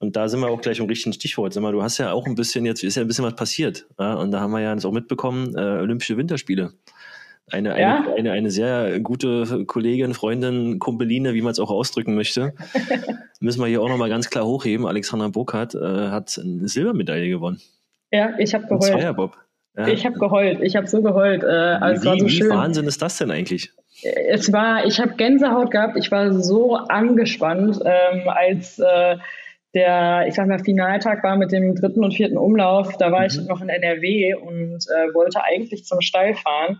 [0.05, 1.55] Und da sind wir auch gleich im richtigen Stichwort.
[1.55, 3.87] Sag mal, du hast ja auch ein bisschen, jetzt ist ja ein bisschen was passiert.
[3.99, 4.15] Ja?
[4.15, 6.73] Und da haben wir ja jetzt auch mitbekommen, äh, Olympische Winterspiele.
[7.51, 8.05] Eine, eine, Ja.
[8.17, 12.53] eine, eine sehr gute Kollegin, Freundin, Kumpeline, wie man es auch ausdrücken möchte.
[13.41, 14.87] Müssen wir hier auch nochmal ganz klar hochheben.
[14.87, 15.79] Alexandra Burkhardt äh,
[16.11, 17.61] hat eine Silbermedaille gewonnen.
[18.11, 18.85] ja, ich habe geheult.
[18.85, 19.37] Zweierbob.
[19.77, 19.89] Ja.
[19.89, 20.61] Ich habe geheult.
[20.63, 21.43] Ich habe so geheult.
[21.43, 22.51] Äh, also wie, so wie schön.
[22.51, 23.73] Wahnsinn ist das denn eigentlich?
[24.29, 25.97] Es war, ich habe Gänsehaut gehabt.
[25.97, 29.17] Ich war so angespannt, ähm, als äh,
[29.75, 32.97] der, ich sag mal, Finaltag war mit dem dritten und vierten Umlauf.
[32.99, 33.47] Da war ich Mhm.
[33.47, 36.79] noch in NRW und äh, wollte eigentlich zum Stall fahren.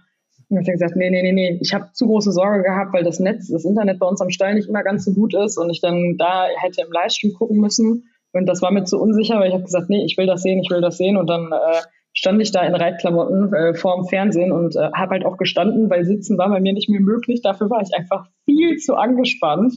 [0.49, 1.59] Und ich habe gesagt, nee, nee, nee, nee.
[1.61, 4.55] Ich habe zu große Sorge gehabt, weil das Netz, das Internet bei uns am Stall
[4.55, 8.05] nicht immer ganz so gut ist und ich dann da hätte im Livestream gucken müssen.
[8.33, 10.61] Und das war mir zu unsicher, weil ich habe gesagt, nee, ich will das sehen,
[10.61, 11.17] ich will das sehen.
[11.17, 11.81] Und dann äh,
[12.13, 16.05] stand ich da in Reitklamotten äh, vorm Fernsehen und äh, habe halt auch gestanden, weil
[16.05, 17.43] sitzen war bei mir nicht mehr möglich.
[17.43, 19.75] Dafür war ich einfach viel zu angespannt,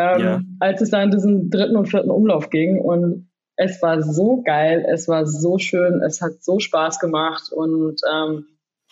[0.00, 0.40] ähm, Ja.
[0.60, 2.78] als es da in diesen dritten und vierten Umlauf ging.
[2.80, 7.52] Und es war so geil, es war so schön, es hat so Spaß gemacht.
[7.52, 8.46] Und ähm,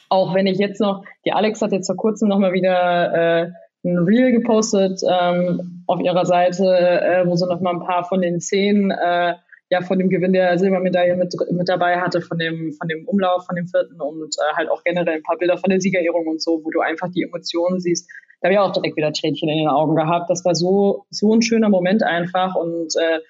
[0.08, 3.50] auch wenn ich jetzt noch, die Alex hat jetzt vor kurzem nochmal wieder äh,
[3.84, 8.40] ein Reel gepostet ähm, auf ihrer Seite, äh, wo sie nochmal ein paar von den
[8.40, 9.34] Szenen äh,
[9.70, 13.44] ja von dem Gewinn der Silbermedaille mit, mit dabei hatte, von dem, von dem Umlauf,
[13.46, 16.42] von dem vierten und äh, halt auch generell ein paar Bilder von der Siegerehrung und
[16.42, 18.10] so, wo du einfach die Emotionen siehst.
[18.40, 20.30] Da habe ich auch direkt wieder Tränchen in den Augen gehabt.
[20.30, 23.20] Das war so, so ein schöner Moment einfach und äh,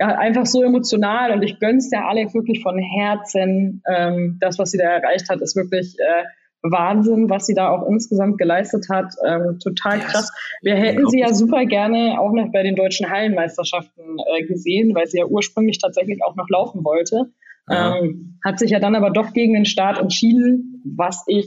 [0.00, 3.82] ja, einfach so emotional und ich gönn's der Alex wirklich von Herzen.
[3.88, 6.24] Ähm, das, was sie da erreicht hat, ist wirklich äh,
[6.62, 9.14] Wahnsinn, was sie da auch insgesamt geleistet hat.
[9.24, 10.32] Ähm, total krass.
[10.62, 15.06] Wir hätten sie ja super gerne auch noch bei den deutschen Hallenmeisterschaften äh, gesehen, weil
[15.06, 17.30] sie ja ursprünglich tatsächlich auch noch laufen wollte.
[17.70, 21.46] Ähm, hat sich ja dann aber doch gegen den Start entschieden, was ich,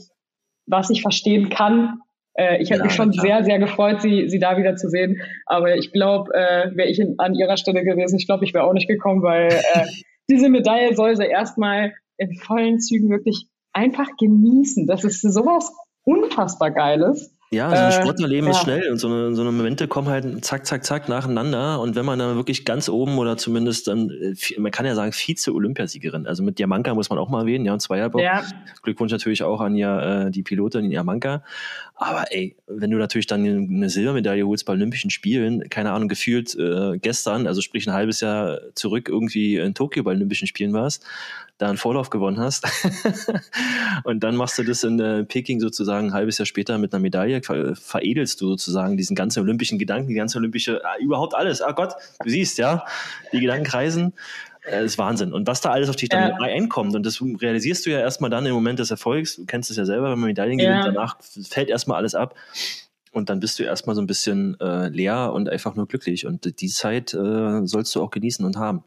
[0.66, 2.00] was ich verstehen kann.
[2.38, 3.26] Äh, ich hätte Ja, mich schon klar.
[3.26, 5.22] sehr, sehr gefreut, sie, sie da wieder zu sehen.
[5.46, 8.64] Aber ich glaube, äh, wäre ich in, an ihrer Stelle gewesen, ich glaube, ich wäre
[8.64, 9.86] auch nicht gekommen, weil äh,
[10.30, 14.88] diese Medaille soll sie erstmal in vollen Zügen wirklich einfach genießen.
[14.88, 15.72] Das ist sowas
[16.04, 17.34] unfassbar Geiles.
[17.50, 18.64] Ja, so ein Äh, Sportlerleben ist ja.
[18.64, 21.80] schnell und so eine, so eine Momente kommen halt zack, zack, zack nacheinander.
[21.80, 25.14] Und wenn man dann wirklich ganz oben oder zumindest dann, äh, man kann ja sagen,
[25.14, 28.22] Vize-Olympiasiegerin, also mit Diamanka muss man auch mal erwähnen, ja, und Zweierbob.
[28.22, 28.44] Ja,
[28.82, 31.42] Glückwunsch natürlich auch an ja, äh, die Pilotin in Diamanka.
[32.00, 36.56] Aber ey, wenn du natürlich dann eine Silbermedaille holst bei Olympischen Spielen, keine Ahnung, gefühlt
[36.56, 41.04] äh, gestern, also sprich ein halbes Jahr zurück irgendwie in Tokio bei Olympischen Spielen warst,
[41.58, 42.68] da einen Vorlauf gewonnen hast
[44.04, 47.02] und dann machst du das in äh, Peking sozusagen ein halbes Jahr später mit einer
[47.02, 51.64] Medaille, ver veredelst du sozusagen diesen ganzen olympischen Gedanken, die ganze olympische, ah, überhaupt alles.
[51.64, 52.86] Ah Gott, du siehst, ja,
[53.34, 54.14] die Gedanken kreisen.
[54.68, 55.34] Äh, ist Wahnsinn.
[55.34, 56.36] Und was da alles auf dich dann Ja.
[56.40, 59.78] einkommt, und das realisierst du ja erstmal dann im Moment des Erfolgs, du kennst es
[59.78, 60.70] ja selber, wenn man Medaillen Ja.
[60.70, 62.36] gewinnt, danach fällt erstmal alles ab.
[63.14, 66.28] Und dann bist du erstmal so ein bisschen äh, leer und einfach nur glücklich.
[66.28, 68.84] Und die Zeit äh, sollst du auch genießen und haben.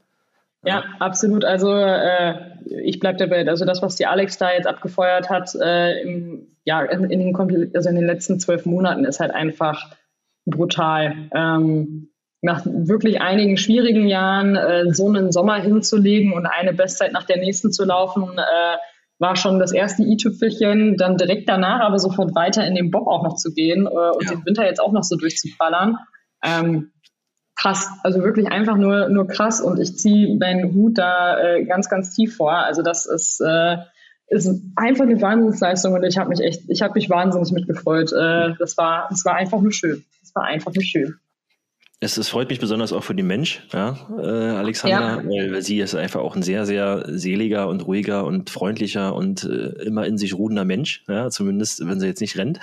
[0.63, 1.45] Ja, absolut.
[1.45, 2.35] Also äh,
[2.83, 3.49] ich bleib dabei.
[3.49, 7.71] Also das, was die Alex da jetzt abgefeuert hat, äh, im, ja, in, in, den,
[7.75, 9.97] also in den letzten zwölf Monaten ist halt einfach
[10.45, 11.31] brutal.
[11.35, 12.11] Ähm,
[12.43, 17.39] nach wirklich einigen schwierigen Jahren äh, so einen Sommer hinzulegen und eine Bestzeit nach der
[17.39, 18.77] nächsten zu laufen, äh,
[19.19, 20.97] war schon das erste i-Tüpfelchen.
[20.97, 24.25] Dann direkt danach aber sofort weiter in den Bob auch noch zu gehen äh, und
[24.25, 24.31] Ja.
[24.31, 25.99] den Winter jetzt auch noch so durchzuballern.
[26.43, 26.93] Ähm,
[27.57, 31.91] krass, also wirklich einfach nur, nur krass und ich ziehe meinen Hut da äh, ganz,
[31.91, 32.53] ganz tief vor.
[32.55, 33.77] Also das ist, äh,
[34.29, 38.13] ist einfach eine Wahnsinnsleistung und ich habe mich echt, ich habe mich wahnsinnig mitgefreut.
[38.13, 40.05] Äh, das war, das war einfach nur schön.
[40.23, 41.17] Das war einfach nur schön.
[42.03, 45.53] Es, es freut mich besonders auch für den Mensch, ja, äh, Alexander, Ja.
[45.53, 49.83] weil, sie ist einfach auch ein sehr, sehr seliger und ruhiger und freundlicher und äh,
[49.85, 52.59] immer in sich ruhender Mensch, ja, zumindest wenn sie jetzt nicht rennt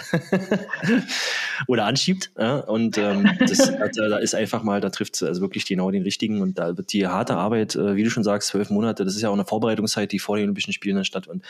[1.67, 2.32] oder anschiebt.
[2.36, 3.58] Ja, und ähm, das,
[3.95, 6.76] da, da ist einfach mal, da trifft sie also wirklich genau den richtigen und da
[6.76, 9.34] wird die harte Arbeit, äh, wie du schon sagst, zwölf Monate, das ist ja auch
[9.34, 11.43] eine Vorbereitungszeit, die vor den Olympischen Spielen dann statt und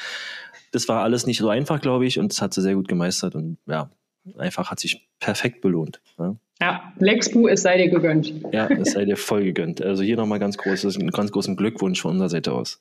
[0.72, 3.34] das war alles nicht so einfach, glaube ich, und das hat sie sehr gut gemeistert
[3.34, 3.90] und ja,
[4.38, 6.02] einfach hat sich perfekt belohnt.
[6.20, 6.36] Ja.
[6.60, 8.34] Ja, Lexbu, es sei dir gegönnt.
[8.52, 9.82] Ja, es sei dir voll gegönnt.
[9.82, 12.80] Also hier nochmal ganz großes, einen ganz großen Glückwunsch von unserer Seite aus.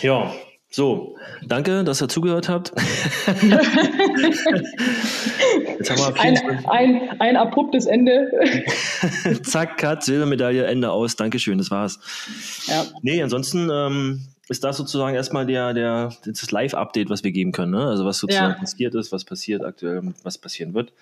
[0.00, 0.32] Ja,
[0.74, 2.72] So, danke, dass ihr zugehört habt.
[5.78, 8.30] Jetzt haben wir ein, ein, ein abruptes Ende.
[9.42, 11.16] Zack, Cut, Silbermedaille, Ende aus.
[11.16, 11.98] Dankeschön, das war's.
[12.68, 12.86] Ja.
[13.02, 17.72] Nee, ansonsten ähm, ist das sozusagen erstmal der, der, das Live-Update, was wir geben können.
[17.72, 17.86] Ne?
[17.86, 18.58] Also was sozusagen ja.
[18.58, 20.92] passiert ist, was passiert aktuell, was passieren wird.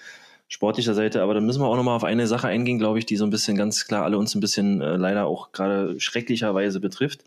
[0.49, 3.17] Sportlicher Seite, aber dann müssen wir auch nochmal auf eine Sache eingehen, glaube ich, die
[3.17, 7.25] so ein bisschen ganz klar alle uns ein bisschen äh, leider auch gerade schrecklicherweise betrifft.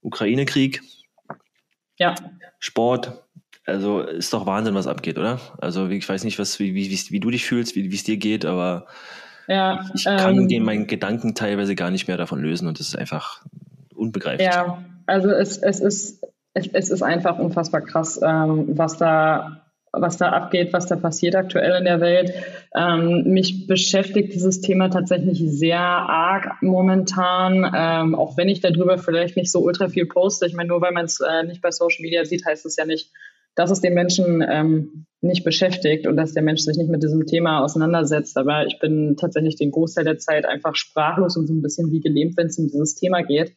[0.00, 0.80] Ukraine-Krieg,
[1.98, 2.14] ja.
[2.58, 3.22] Sport.
[3.66, 5.38] Also ist doch Wahnsinn, was abgeht, oder?
[5.58, 8.46] Also ich weiß nicht, was, wie, wie, wie du dich fühlst, wie es dir geht,
[8.46, 8.86] aber
[9.46, 12.88] ja, ich kann ähm, den meinen Gedanken teilweise gar nicht mehr davon lösen und das
[12.88, 13.44] ist einfach
[13.94, 14.48] unbegreiflich.
[14.48, 20.18] Ja, also es, es, ist, es, es ist einfach unfassbar krass, ähm, was da was
[20.18, 22.32] da abgeht, was da passiert aktuell in der Welt.
[22.76, 29.36] Ähm, mich beschäftigt dieses Thema tatsächlich sehr arg momentan, ähm, auch wenn ich darüber vielleicht
[29.36, 30.46] nicht so ultra viel poste.
[30.46, 32.84] Ich meine, nur weil man es äh, nicht bei Social Media sieht, heißt es ja
[32.84, 33.10] nicht,
[33.56, 37.26] dass es den Menschen ähm, nicht beschäftigt und dass der Mensch sich nicht mit diesem
[37.26, 38.38] Thema auseinandersetzt.
[38.38, 42.00] Aber ich bin tatsächlich den Großteil der Zeit einfach sprachlos und so ein bisschen wie
[42.00, 43.54] gelähmt, wenn es um dieses Thema geht.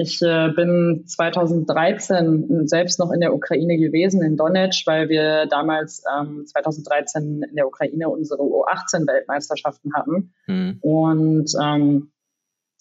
[0.00, 6.04] Ich äh, bin 2013 selbst noch in der Ukraine gewesen, in Donetsk, weil wir damals
[6.16, 10.32] ähm, 2013 in der Ukraine unsere U18-Weltmeisterschaften hatten.
[10.46, 10.78] Mhm.
[10.82, 12.12] Und ähm,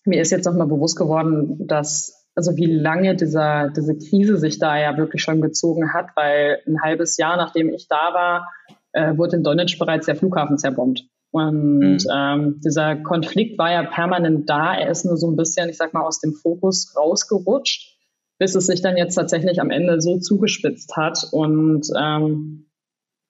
[0.06, 4.78] mir ist jetzt nochmal bewusst geworden, dass, also wie lange dieser, diese Krise sich da
[4.78, 8.48] ja wirklich schon gezogen hat, weil ein halbes Jahr nachdem ich da war,
[8.92, 11.08] äh, wurde in Donetsk bereits der Flughafen zerbombt.
[11.32, 11.98] Und mhm.
[12.14, 14.76] ähm, dieser Konflikt war ja permanent da.
[14.76, 17.98] Er ist nur so ein bisschen, ich sag mal, aus dem Fokus rausgerutscht,
[18.40, 21.28] bis es sich dann jetzt tatsächlich am Ende so zugespitzt hat.
[21.32, 22.70] Und ähm,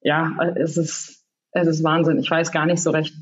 [0.01, 2.19] ja, es ist, es ist Wahnsinn.
[2.19, 3.15] Ich weiß gar nicht so recht,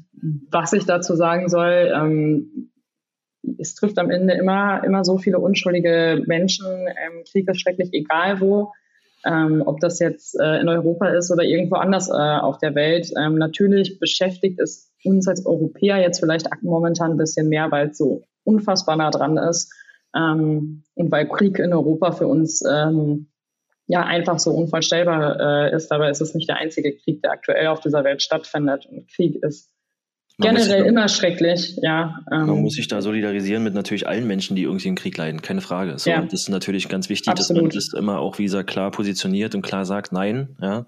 [0.51, 1.91] was ich dazu sagen soll.
[1.95, 2.71] Ähm,
[3.59, 6.65] es trifft am Ende immer, immer so viele unschuldige Menschen.
[6.67, 8.73] Ähm, Krieg ist schrecklich, egal wo
[9.25, 13.11] ähm, ob das jetzt äh, in Europa ist oder irgendwo anders äh, auf der Welt.
[13.19, 17.97] Ähm, natürlich beschäftigt es uns als Europäer jetzt vielleicht momentan ein bisschen mehr, weil es
[17.97, 19.73] so unfassbar nah dran ist
[20.15, 23.27] ähm, und weil Krieg in Europa für uns ähm,
[23.87, 25.91] ja einfach so unvorstellbar äh, ist.
[25.91, 28.85] Aber es ist nicht der einzige Krieg, der aktuell auf dieser Welt stattfindet.
[28.85, 29.71] Und Krieg ist
[30.37, 32.19] Generell da, immer schrecklich, ja.
[32.31, 35.41] Ähm, man muss sich da solidarisieren mit natürlich allen Menschen, die irgendwie im Krieg leiden,
[35.41, 35.97] keine Frage.
[35.97, 36.21] So, ja.
[36.21, 37.57] Das ist natürlich ganz wichtig, Absolut.
[37.57, 40.85] dass man das immer auch, wie gesagt, klar positioniert und klar sagt, nein, ja.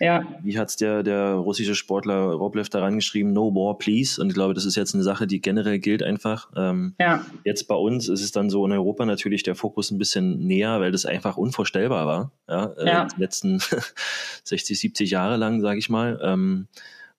[0.00, 0.24] Ja.
[0.42, 3.34] Wie hat's der, der russische Sportler Roblev da rangeschrieben?
[3.34, 4.20] No war, please.
[4.20, 6.48] Und ich glaube, das ist jetzt eine Sache, die generell gilt einfach.
[6.56, 7.24] Ähm, ja.
[7.44, 10.80] Jetzt bei uns ist es dann so in Europa natürlich der Fokus ein bisschen näher,
[10.80, 12.32] weil das einfach unvorstellbar war.
[12.48, 13.08] Ja, äh, ja.
[13.14, 13.60] die letzten
[14.44, 16.18] 60, 70 Jahre lang, sage ich mal.
[16.22, 16.66] Ähm,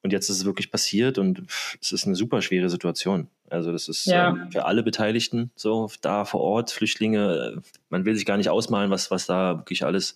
[0.03, 1.43] und jetzt ist es wirklich passiert und
[1.81, 3.27] es ist eine super schwere Situation.
[3.51, 4.29] Also das ist ja.
[4.29, 8.49] ähm, für alle Beteiligten so da vor Ort, Flüchtlinge, äh, man will sich gar nicht
[8.49, 10.15] ausmalen, was, was da wirklich alles.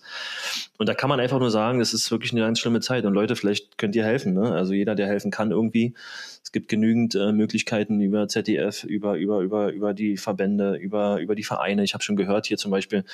[0.78, 3.04] Und da kann man einfach nur sagen, es ist wirklich eine ganz schlimme Zeit.
[3.04, 4.32] Und Leute, vielleicht könnt ihr helfen.
[4.32, 4.52] Ne?
[4.52, 5.94] Also jeder, der helfen kann irgendwie.
[6.42, 11.34] Es gibt genügend äh, Möglichkeiten über ZDF, über, über, über, über die Verbände, über, über
[11.34, 11.84] die Vereine.
[11.84, 13.04] Ich habe schon gehört, hier zum Beispiel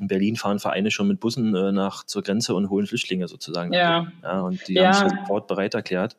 [0.00, 3.72] in Berlin fahren Vereine schon mit Bussen äh, nach zur Grenze und holen Flüchtlinge sozusagen.
[3.72, 4.06] Ja.
[4.22, 4.94] ja und die ja.
[4.94, 6.16] haben sich sofort bereit erklärt.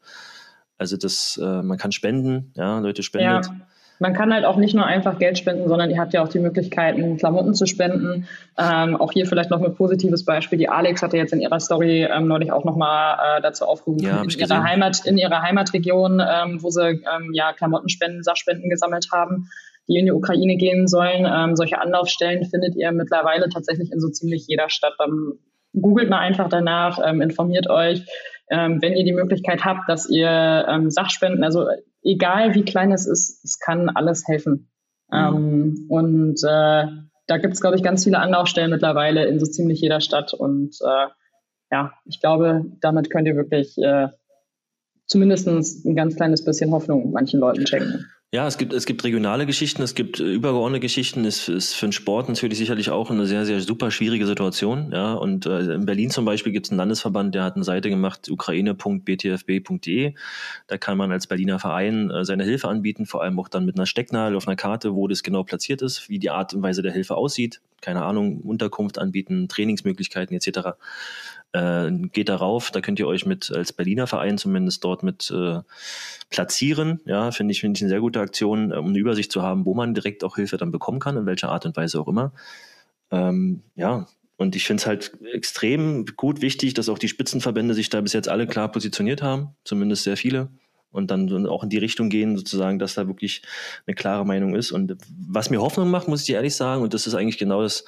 [0.84, 3.46] Also das, äh, man kann spenden, ja, Leute spendet.
[3.46, 3.56] Ja.
[4.00, 6.40] Man kann halt auch nicht nur einfach Geld spenden, sondern ihr habt ja auch die
[6.40, 8.28] Möglichkeiten, Klamotten zu spenden.
[8.58, 10.60] Ähm, auch hier vielleicht noch ein positives Beispiel.
[10.60, 14.22] Die Alex hatte jetzt in ihrer Story ähm, neulich auch nochmal äh, dazu aufgerufen, ja,
[14.22, 19.48] in, ihrer Heimat, in ihrer Heimatregion, ähm, wo sie ähm, ja Klamottenspenden, Sachspenden gesammelt haben,
[19.88, 21.26] die in die Ukraine gehen sollen.
[21.26, 24.96] Ähm, solche Anlaufstellen findet ihr mittlerweile tatsächlich in so ziemlich jeder Stadt.
[25.02, 25.40] Ähm,
[25.82, 28.06] googelt mal einfach danach, ähm, informiert euch
[28.50, 31.68] ähm, wenn ihr die Möglichkeit habt, dass ihr ähm, Sachspenden, also
[32.04, 34.70] egal wie klein es ist, es kann alles helfen.
[35.10, 35.18] Mhm.
[35.18, 36.88] Ähm, und äh,
[37.28, 40.34] da gibt es, glaube ich, ganz viele Anlaufstellen mittlerweile in so ziemlich jeder Stadt.
[40.34, 41.08] Und äh,
[41.72, 44.10] ja, ich glaube, damit könnt ihr wirklich äh,
[45.08, 48.06] zumindest ein ganz kleines bisschen Hoffnung manchen Leuten schenken.
[48.34, 51.24] Ja, es gibt, es gibt regionale Geschichten, es gibt äh, übergeordnete Geschichten.
[51.24, 54.92] Es ist für den Sport natürlich sicherlich auch eine sehr, sehr super schwierige Situation.
[54.92, 57.92] Ja, und äh, in Berlin zum Beispiel gibt es einen Landesverband, der hat eine Seite
[57.92, 60.16] gemacht, ukraine.btfb.de.
[60.66, 63.76] Da kann man als Berliner Verein äh, seine Hilfe anbieten, vor allem auch dann mit
[63.76, 66.82] einer Stecknadel auf einer Karte, wo das genau platziert ist, wie die Art und Weise
[66.82, 67.62] der Hilfe aussieht.
[67.82, 70.70] Keine Ahnung, Unterkunft anbieten, Trainingsmöglichkeiten etc.
[71.54, 75.62] Äh, geht darauf, da könnt ihr euch mit als Berliner Verein zumindest dort mit äh,
[76.30, 77.00] platzieren.
[77.06, 79.76] Ja, finde ich, finde ich eine sehr gute Aktion, um eine Übersicht zu haben, wo
[79.76, 82.34] man direkt auch Hilfe dann bekommen kann, in welcher Art und Weise auch immer.
[83.12, 87.90] Ähm, ja, und ich finde es halt extrem gut wichtig, dass auch die Spitzenverbände sich
[87.90, 90.50] da bis jetzt alle klar positioniert haben, zumindest sehr viele
[90.94, 93.42] und dann auch in die Richtung gehen, sozusagen, dass da wirklich
[93.86, 94.72] eine klare Meinung ist.
[94.72, 94.96] Und
[95.28, 97.84] was mir Hoffnung macht, muss ich dir ehrlich sagen, und das ist eigentlich genau das,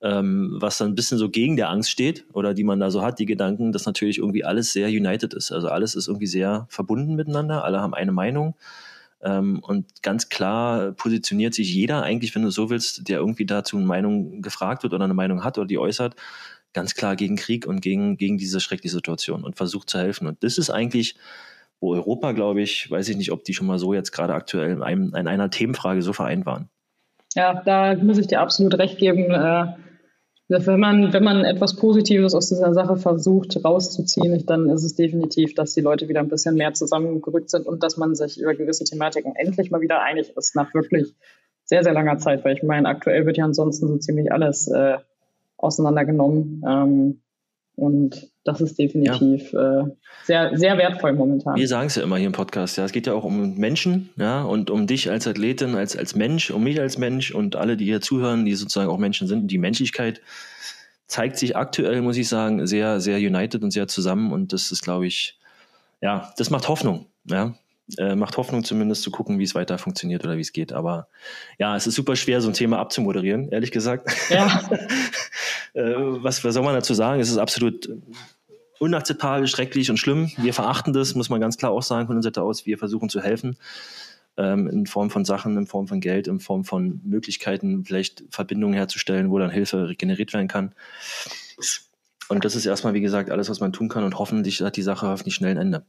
[0.00, 3.02] ähm, was dann ein bisschen so gegen der Angst steht oder die man da so
[3.02, 5.50] hat, die Gedanken, dass natürlich irgendwie alles sehr united ist.
[5.50, 8.54] Also alles ist irgendwie sehr verbunden miteinander, alle haben eine Meinung.
[9.20, 13.76] Ähm, und ganz klar positioniert sich jeder eigentlich, wenn du so willst, der irgendwie dazu
[13.76, 16.14] eine Meinung gefragt wird oder eine Meinung hat oder die äußert,
[16.74, 20.26] ganz klar gegen Krieg und gegen, gegen diese schreckliche Situation und versucht zu helfen.
[20.26, 21.16] Und das ist eigentlich,
[21.80, 24.70] wo Europa, glaube ich, weiß ich nicht, ob die schon mal so jetzt gerade aktuell
[24.70, 26.68] in, einem, in einer Themenfrage so vereint waren.
[27.34, 29.30] Ja, da muss ich dir absolut recht geben.
[29.30, 29.66] Äh,
[30.48, 35.54] wenn man, wenn man etwas Positives aus dieser Sache versucht rauszuziehen, dann ist es definitiv,
[35.54, 38.84] dass die Leute wieder ein bisschen mehr zusammengerückt sind und dass man sich über gewisse
[38.84, 41.14] Thematiken endlich mal wieder einig ist, nach wirklich
[41.64, 44.98] sehr, sehr langer Zeit, weil ich meine, aktuell wird ja ansonsten so ziemlich alles äh,
[45.56, 46.62] auseinandergenommen.
[46.66, 47.20] Ähm,
[47.76, 49.80] und das ist definitiv ja.
[49.80, 49.84] äh,
[50.24, 51.56] sehr, sehr wertvoll momentan.
[51.56, 52.84] Wir sagen es ja immer hier im Podcast, ja.
[52.84, 56.50] Es geht ja auch um Menschen, ja, und um dich als Athletin, als, als Mensch,
[56.50, 59.50] um mich als Mensch und alle, die hier zuhören, die sozusagen auch Menschen sind.
[59.50, 60.20] Die Menschlichkeit
[61.06, 64.32] zeigt sich aktuell, muss ich sagen, sehr, sehr united und sehr zusammen.
[64.32, 65.38] Und das ist, glaube ich,
[66.02, 67.54] ja, das macht Hoffnung, ja.
[67.98, 70.72] Äh, macht Hoffnung zumindest zu gucken, wie es weiter funktioniert oder wie es geht.
[70.72, 71.08] Aber
[71.58, 74.10] ja, es ist super schwer, so ein Thema abzumoderieren, ehrlich gesagt.
[74.30, 74.62] Ja.
[75.74, 77.20] äh, was, was soll man dazu sagen?
[77.20, 77.90] Es ist absolut
[78.78, 80.32] unakzeptabel, schrecklich und schlimm.
[80.38, 82.64] Wir verachten das, muss man ganz klar auch sagen von unserer Seite aus.
[82.64, 83.58] Wir versuchen zu helfen
[84.38, 88.74] ähm, in Form von Sachen, in Form von Geld, in Form von Möglichkeiten, vielleicht Verbindungen
[88.74, 90.74] herzustellen, wo dann Hilfe regeneriert werden kann.
[92.30, 94.82] Und das ist erstmal, wie gesagt, alles, was man tun kann und hoffentlich hat die
[94.82, 95.84] Sache hoffentlich schnell ein Ende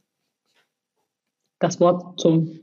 [1.58, 2.60] das Wort zum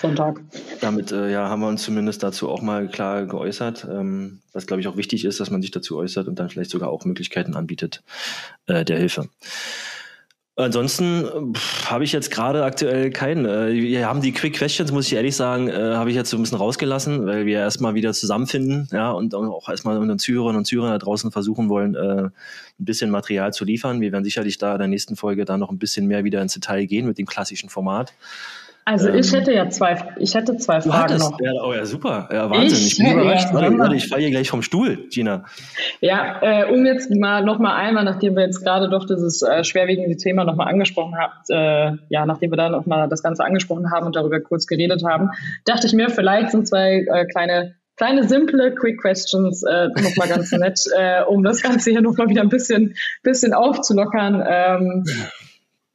[0.00, 0.42] Sonntag.
[0.80, 4.80] Damit äh, ja, haben wir uns zumindest dazu auch mal klar geäußert, ähm, was glaube
[4.80, 7.54] ich auch wichtig ist, dass man sich dazu äußert und dann vielleicht sogar auch Möglichkeiten
[7.54, 8.02] anbietet
[8.66, 9.28] äh, der Hilfe.
[10.54, 11.54] Ansonsten
[11.86, 13.46] habe ich jetzt gerade aktuell keinen.
[13.46, 16.36] Äh, wir haben die Quick Questions, muss ich ehrlich sagen, äh, habe ich jetzt so
[16.36, 20.66] ein bisschen rausgelassen, weil wir erstmal wieder zusammenfinden, ja, und auch erstmal unseren Zürerinnen und
[20.66, 22.32] Zürern da draußen versuchen wollen, äh, ein
[22.76, 24.02] bisschen Material zu liefern.
[24.02, 26.52] Wir werden sicherlich da in der nächsten Folge dann noch ein bisschen mehr wieder ins
[26.52, 28.12] Detail gehen mit dem klassischen Format.
[28.84, 31.38] Also ähm, ich hätte ja zwei, ich hätte zwei Fragen noch.
[31.40, 32.28] Ja, oh ja, super.
[32.32, 32.78] Ja, Wahnsinn.
[32.78, 33.48] Ich, ich bin überrascht.
[33.48, 35.44] Ja, warte, warte, ich falle hier gleich vom Stuhl, Gina.
[36.00, 40.16] Ja, äh, um jetzt mal nochmal einmal, nachdem wir jetzt gerade doch dieses äh, schwerwiegende
[40.16, 44.16] Thema nochmal angesprochen haben, äh, ja, nachdem wir da nochmal das Ganze angesprochen haben und
[44.16, 45.30] darüber kurz geredet haben,
[45.64, 50.50] dachte ich mir, vielleicht sind zwei äh, kleine kleine simple Quick Questions äh, nochmal ganz
[50.58, 54.42] nett, äh, um das Ganze hier nochmal wieder ein bisschen, bisschen aufzulockern.
[54.44, 55.04] Ähm,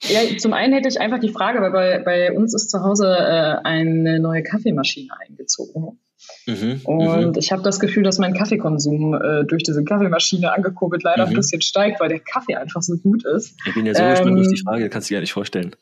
[0.03, 3.07] ja, zum einen hätte ich einfach die Frage, weil bei, bei uns ist zu Hause
[3.07, 5.99] äh, eine neue Kaffeemaschine eingezogen.
[6.45, 7.33] Mhm, und mhm.
[7.38, 11.31] ich habe das Gefühl, dass mein Kaffeekonsum äh, durch diese Kaffeemaschine angekurbelt leider mhm.
[11.31, 13.55] ein bisschen steigt, weil der Kaffee einfach so gut ist.
[13.65, 15.75] Ich bin ja so ähm, gespannt auf die Frage, kannst du dir gar nicht vorstellen.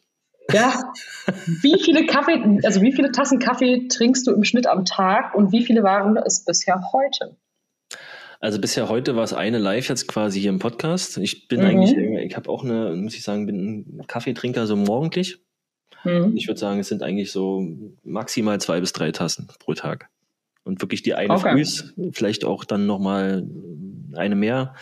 [0.51, 0.73] Ja,
[1.61, 5.51] wie viele Kaffee, also wie viele Tassen Kaffee trinkst du im Schnitt am Tag und
[5.51, 7.37] wie viele waren es bisher heute?
[8.39, 11.17] Also bisher heute war es eine live jetzt quasi hier im Podcast.
[11.17, 11.67] Ich bin mhm.
[11.67, 15.39] eigentlich, ich habe auch eine, muss ich sagen, bin ein Kaffeetrinker so morgendlich.
[16.03, 16.33] Mhm.
[16.35, 17.67] Ich würde sagen, es sind eigentlich so
[18.03, 20.09] maximal zwei bis drei Tassen pro Tag.
[20.63, 21.51] Und wirklich die eine okay.
[21.51, 23.47] frühs, vielleicht auch dann nochmal
[24.15, 24.73] eine mehr,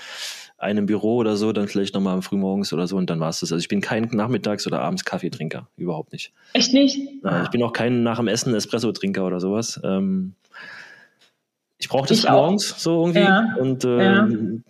[0.58, 3.42] eine im Büro oder so, dann vielleicht nochmal frühmorgens oder so und dann war es
[3.42, 3.52] das.
[3.52, 6.32] Also ich bin kein Nachmittags- oder Abends Kaffeetrinker, überhaupt nicht.
[6.54, 6.98] Echt nicht?
[6.98, 9.80] ich bin auch kein nach dem Essen Espresso-Trinker oder sowas.
[9.84, 10.36] Ähm,
[11.84, 12.78] ich brauche das ich morgens auch.
[12.78, 13.56] so irgendwie ja.
[13.60, 14.28] und äh, ja.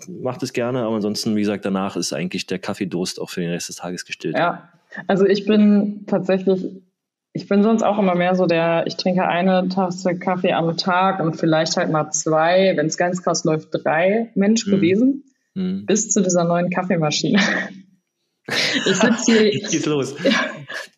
[0.07, 3.51] mache das gerne, aber ansonsten, wie gesagt, danach ist eigentlich der Kaffeedurst auch für den
[3.51, 4.35] Rest des Tages gestillt.
[4.35, 4.69] Ja,
[5.05, 6.65] also ich bin tatsächlich,
[7.33, 11.19] ich bin sonst auch immer mehr so der, ich trinke eine Tasse Kaffee am Tag
[11.19, 14.71] und vielleicht halt mal zwei, wenn es ganz krass läuft, drei Mensch hm.
[14.71, 15.23] gewesen,
[15.53, 15.85] hm.
[15.85, 17.39] bis zu dieser neuen Kaffeemaschine.
[18.45, 19.51] Ich sitze hier.
[19.51, 20.15] Geht's los.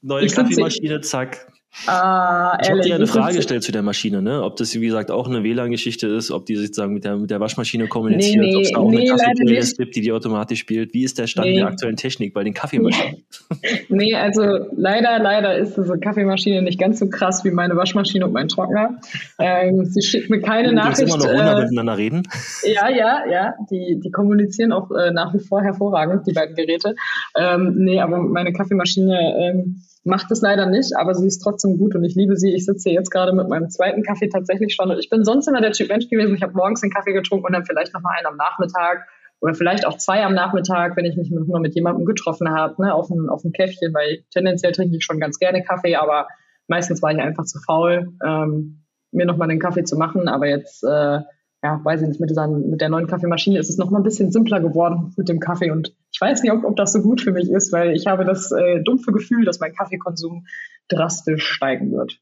[0.01, 1.47] Neue Kaffeemaschine, zack,
[1.87, 4.43] Ah, ich habe dir eine Frage gestellt zu der Maschine, ne?
[4.43, 7.39] Ob das, wie gesagt, auch eine WLAN-Geschichte ist, ob die sozusagen mit der, mit der
[7.39, 10.59] Waschmaschine kommuniziert, nee, nee, ob es da auch nee, eine Kaffee-Playlist gibt, die die automatisch
[10.59, 10.93] spielt.
[10.93, 13.23] Wie ist der Stand der aktuellen Technik bei den Kaffeemaschinen?
[13.89, 14.41] nee, also
[14.75, 18.97] leider, leider ist diese Kaffeemaschine nicht ganz so krass wie meine Waschmaschine und mein Trockner.
[19.37, 21.01] Ähm, sie schickt mir keine du Nachricht.
[21.01, 22.23] immer noch äh, miteinander reden?
[22.63, 23.53] Ja, ja, ja.
[23.69, 26.95] Die, die kommunizieren auch äh, nach wie vor hervorragend, die beiden Geräte.
[27.37, 31.95] Ähm, nee, aber meine Kaffeemaschine ähm, macht es leider nicht, aber sie ist trotzdem gut
[31.95, 32.53] und ich liebe sie.
[32.53, 35.61] Ich sitze jetzt gerade mit meinem zweiten Kaffee tatsächlich schon und ich bin sonst immer
[35.61, 36.35] der Typ Mensch gewesen.
[36.35, 39.07] Ich habe morgens den Kaffee getrunken und dann vielleicht noch mal einen am Nachmittag
[39.41, 42.93] oder vielleicht auch zwei am Nachmittag, wenn ich mich noch mit jemandem getroffen habe, ne,
[42.93, 46.27] auf ein, auf ein Käffchen, weil tendenziell trinke ich schon ganz gerne Kaffee, aber
[46.67, 50.27] meistens war ich einfach zu faul, ähm, mir noch mal einen Kaffee zu machen.
[50.27, 51.19] Aber jetzt äh,
[51.65, 54.03] ja, weiß ich nicht, mit, dieser, mit der neuen Kaffeemaschine ist es noch mal ein
[54.03, 55.71] bisschen simpler geworden mit dem Kaffee.
[55.71, 58.23] Und ich weiß nicht, ob, ob das so gut für mich ist, weil ich habe
[58.23, 60.45] das äh, dumpfe Gefühl, dass mein Kaffeekonsum
[60.89, 62.19] drastisch steigen wird.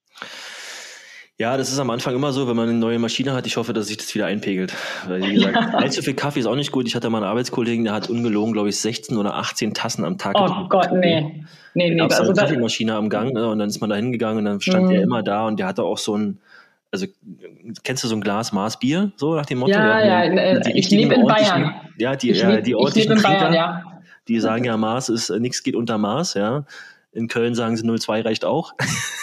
[1.37, 3.45] Ja, das ist am Anfang immer so, wenn man eine neue Maschine hat.
[3.45, 4.73] Ich hoffe, dass sich das wieder einpegelt.
[5.07, 6.87] Weil, wie gesagt, allzu viel Kaffee ist auch nicht gut.
[6.87, 10.17] Ich hatte mal einen Arbeitskollegen, der hat ungelogen, glaube ich, 16 oder 18 Tassen am
[10.17, 10.69] Tag Oh getrunken.
[10.69, 11.43] Gott, nee.
[11.73, 12.01] Nee, nee.
[12.01, 13.49] Also eine Kaffeemaschine am Gang ne?
[13.49, 14.91] und dann ist man da hingegangen und dann stand mhm.
[14.91, 16.39] er immer da und der hatte auch so ein,
[16.93, 17.07] also
[17.83, 19.71] kennst du so ein Glas Maßbier, so nach dem Motto?
[19.71, 21.73] Ja, ja, ja die, ich lebe in Bayern.
[21.97, 23.83] Ja, die, ich ja, die ordentlichen ich Bayern, ja.
[24.27, 26.65] die sagen ja, Maß ist, nichts geht unter Maß, ja.
[27.11, 28.73] In Köln sagen sie 02 reicht auch.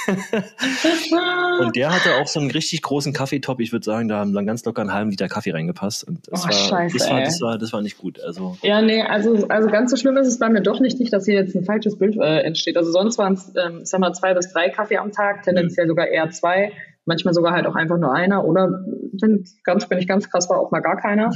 [1.60, 3.58] und der hatte auch so einen richtig großen Kaffeetop.
[3.58, 6.04] Ich würde sagen, da haben dann ganz locker einen halben Liter Kaffee reingepasst.
[6.04, 8.20] Und das, oh, war, scheiße, das, war, das, war, das war nicht gut.
[8.20, 11.12] Also, ja, nee, also, also ganz so schlimm ist es bei mir doch nicht, nicht
[11.12, 12.76] dass hier jetzt ein falsches Bild äh, entsteht.
[12.76, 15.90] Also sonst waren es, ähm, sag mal, zwei bis drei Kaffee am Tag, tendenziell mhm.
[15.90, 16.72] sogar eher zwei.
[17.10, 18.44] Manchmal sogar halt auch einfach nur einer.
[18.44, 18.84] Oder
[19.20, 21.32] wenn, ganz, wenn ich ganz krass war, auch mal gar keiner.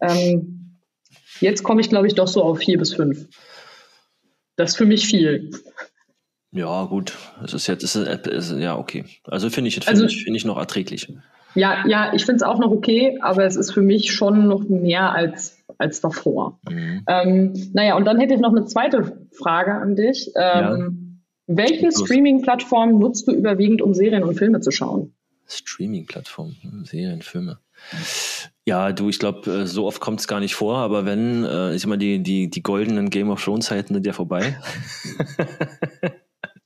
[0.00, 0.78] Ähm,
[1.40, 3.28] jetzt komme ich, glaube ich, doch so auf vier bis fünf.
[4.56, 5.50] Das ist für mich viel.
[6.50, 7.12] Ja, gut.
[7.44, 9.04] Es ist jetzt, es ist, es ist, ja, okay.
[9.24, 11.12] Also finde ich, find also, ich, find ich noch erträglich.
[11.54, 14.66] Ja, ja, ich finde es auch noch okay, aber es ist für mich schon noch
[14.66, 16.58] mehr als, als davor.
[16.66, 17.02] Mhm.
[17.06, 20.32] Ähm, naja, und dann hätte ich noch eine zweite Frage an dich.
[20.36, 20.88] Ähm, ja.
[21.50, 25.14] Welche Streaming-Plattform nutzt du überwiegend, um Serien und Filme zu schauen?
[25.48, 27.58] Streaming-Plattform, hm, Serien, Filme.
[28.64, 31.74] Ja, du, ich glaube, äh, so oft kommt es gar nicht vor, aber wenn, äh,
[31.74, 34.56] ich sag mal, die, die, die goldenen Game of Thrones Zeiten sind ja vorbei.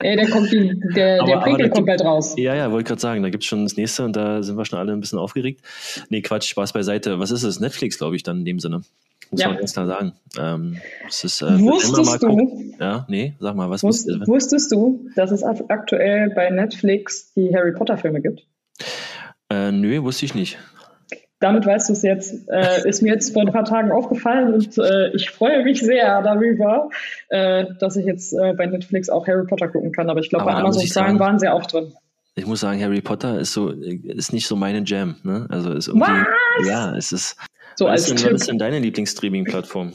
[0.03, 2.35] Ey, der kommt die, der, der Prequel kommt bald raus.
[2.37, 4.65] Ja, ja, wollte gerade sagen, da gibt es schon das nächste und da sind wir
[4.65, 5.61] schon alle ein bisschen aufgeregt.
[6.09, 7.21] Nee, Quatsch, Spaß beiseite.
[7.21, 7.61] Was ist es?
[7.61, 8.83] Netflix, glaube ich, dann in dem Sinne.
[9.31, 9.49] Muss ja.
[9.49, 10.13] man ganz klar sagen.
[10.39, 10.79] Ähm,
[11.09, 12.75] es ist, äh, wusstest du?
[12.81, 17.55] Ja, nee, sag mal, was Wusst, wusstest, wusstest du, dass es aktuell bei Netflix die
[17.55, 18.45] Harry Potter Filme gibt?
[19.53, 20.59] Äh, nö, wusste ich nicht
[21.43, 24.79] damit weißt du es jetzt, äh, ist mir jetzt vor ein paar Tagen aufgefallen und
[24.79, 26.89] äh, ich freue mich sehr darüber,
[27.29, 30.09] äh, dass ich jetzt äh, bei Netflix auch Harry Potter gucken kann.
[30.09, 31.93] Aber ich glaube, bei Amazon Prime waren sie auch drin.
[32.35, 35.17] Ich muss sagen, Harry Potter ist so, ist nicht so meine Jam.
[35.23, 35.47] Ne?
[35.51, 36.69] Also ist irgendwie, Was?
[36.69, 37.37] ja, es ist.
[37.77, 39.93] So was, ist denn, was ist denn deine Lieblingsstreaming-Plattform?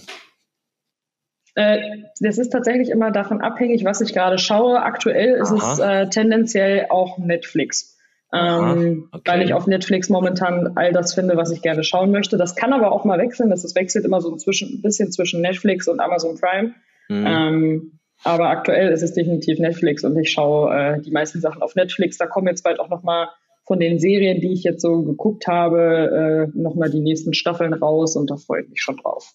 [1.56, 1.80] Äh,
[2.20, 4.82] das ist tatsächlich immer davon abhängig, was ich gerade schaue.
[4.82, 5.74] Aktuell ist Aha.
[5.74, 7.97] es äh, tendenziell auch Netflix
[8.38, 9.32] ähm, okay.
[9.32, 12.38] weil ich auf Netflix momentan all das finde, was ich gerne schauen möchte.
[12.38, 13.50] Das kann aber auch mal wechseln.
[13.50, 16.74] Das wechselt immer so ein, bisschen zwischen Netflix und Amazon Prime.
[17.10, 17.26] Mhm.
[17.26, 21.76] Ähm, aber aktuell ist es definitiv Netflix und ich schaue äh, die meisten Sachen auf
[21.76, 22.18] Netflix.
[22.18, 23.30] Da kommen jetzt bald auch noch mal
[23.66, 27.74] von den Serien, die ich jetzt so geguckt habe, äh, noch mal die nächsten Staffeln
[27.74, 29.34] raus und da freue ich mich schon drauf.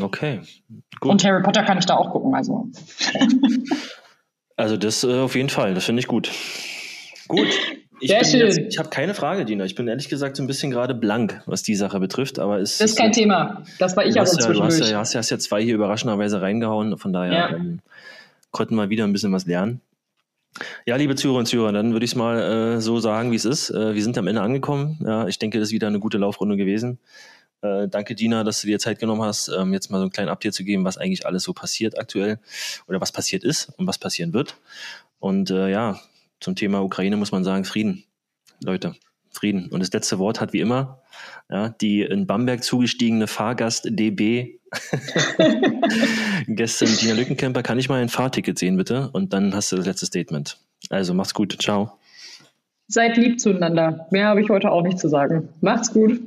[0.00, 0.40] Okay,
[1.00, 1.10] gut.
[1.10, 2.68] Und Harry Potter kann ich da auch gucken, also.
[4.56, 6.30] also das äh, auf jeden Fall, das finde ich gut.
[7.28, 7.48] Gut.
[8.00, 9.64] Ich, ich habe keine Frage, Dina.
[9.64, 12.38] Ich bin ehrlich gesagt so ein bisschen gerade blank, was die Sache betrifft.
[12.38, 13.62] Aber es das ist kein Thema.
[13.78, 16.42] Das war ich aber ja, du hast ja, hast, ja, hast ja zwei hier überraschenderweise
[16.42, 16.98] reingehauen.
[16.98, 17.50] Von daher ja.
[17.56, 17.80] ähm,
[18.50, 19.80] konnten wir wieder ein bisschen was lernen.
[20.84, 23.44] Ja, liebe Zuhörer und Zuhörer, dann würde ich es mal äh, so sagen, wie es
[23.44, 23.70] ist.
[23.70, 24.98] Äh, wir sind am Ende angekommen.
[25.04, 26.98] Ja, ich denke, das ist wieder eine gute Laufrunde gewesen.
[27.62, 30.28] Äh, danke, Dina, dass du dir Zeit genommen hast, ähm, jetzt mal so einen kleinen
[30.28, 32.38] Update zu geben, was eigentlich alles so passiert aktuell
[32.86, 34.56] oder was passiert ist und was passieren wird.
[35.18, 35.98] Und äh, ja,
[36.40, 38.04] zum Thema Ukraine muss man sagen, Frieden.
[38.62, 38.94] Leute,
[39.30, 39.68] Frieden.
[39.70, 41.02] Und das letzte Wort hat wie immer
[41.50, 44.58] ja, die in Bamberg zugestiegene Fahrgast DB
[46.48, 47.62] gestern Dina Lückenkämper.
[47.62, 49.10] Kann ich mal ein Fahrticket sehen, bitte?
[49.12, 50.58] Und dann hast du das letzte Statement.
[50.90, 51.56] Also mach's gut.
[51.60, 51.98] Ciao.
[52.88, 54.06] Seid lieb zueinander.
[54.10, 55.48] Mehr habe ich heute auch nicht zu sagen.
[55.60, 56.20] Macht's gut.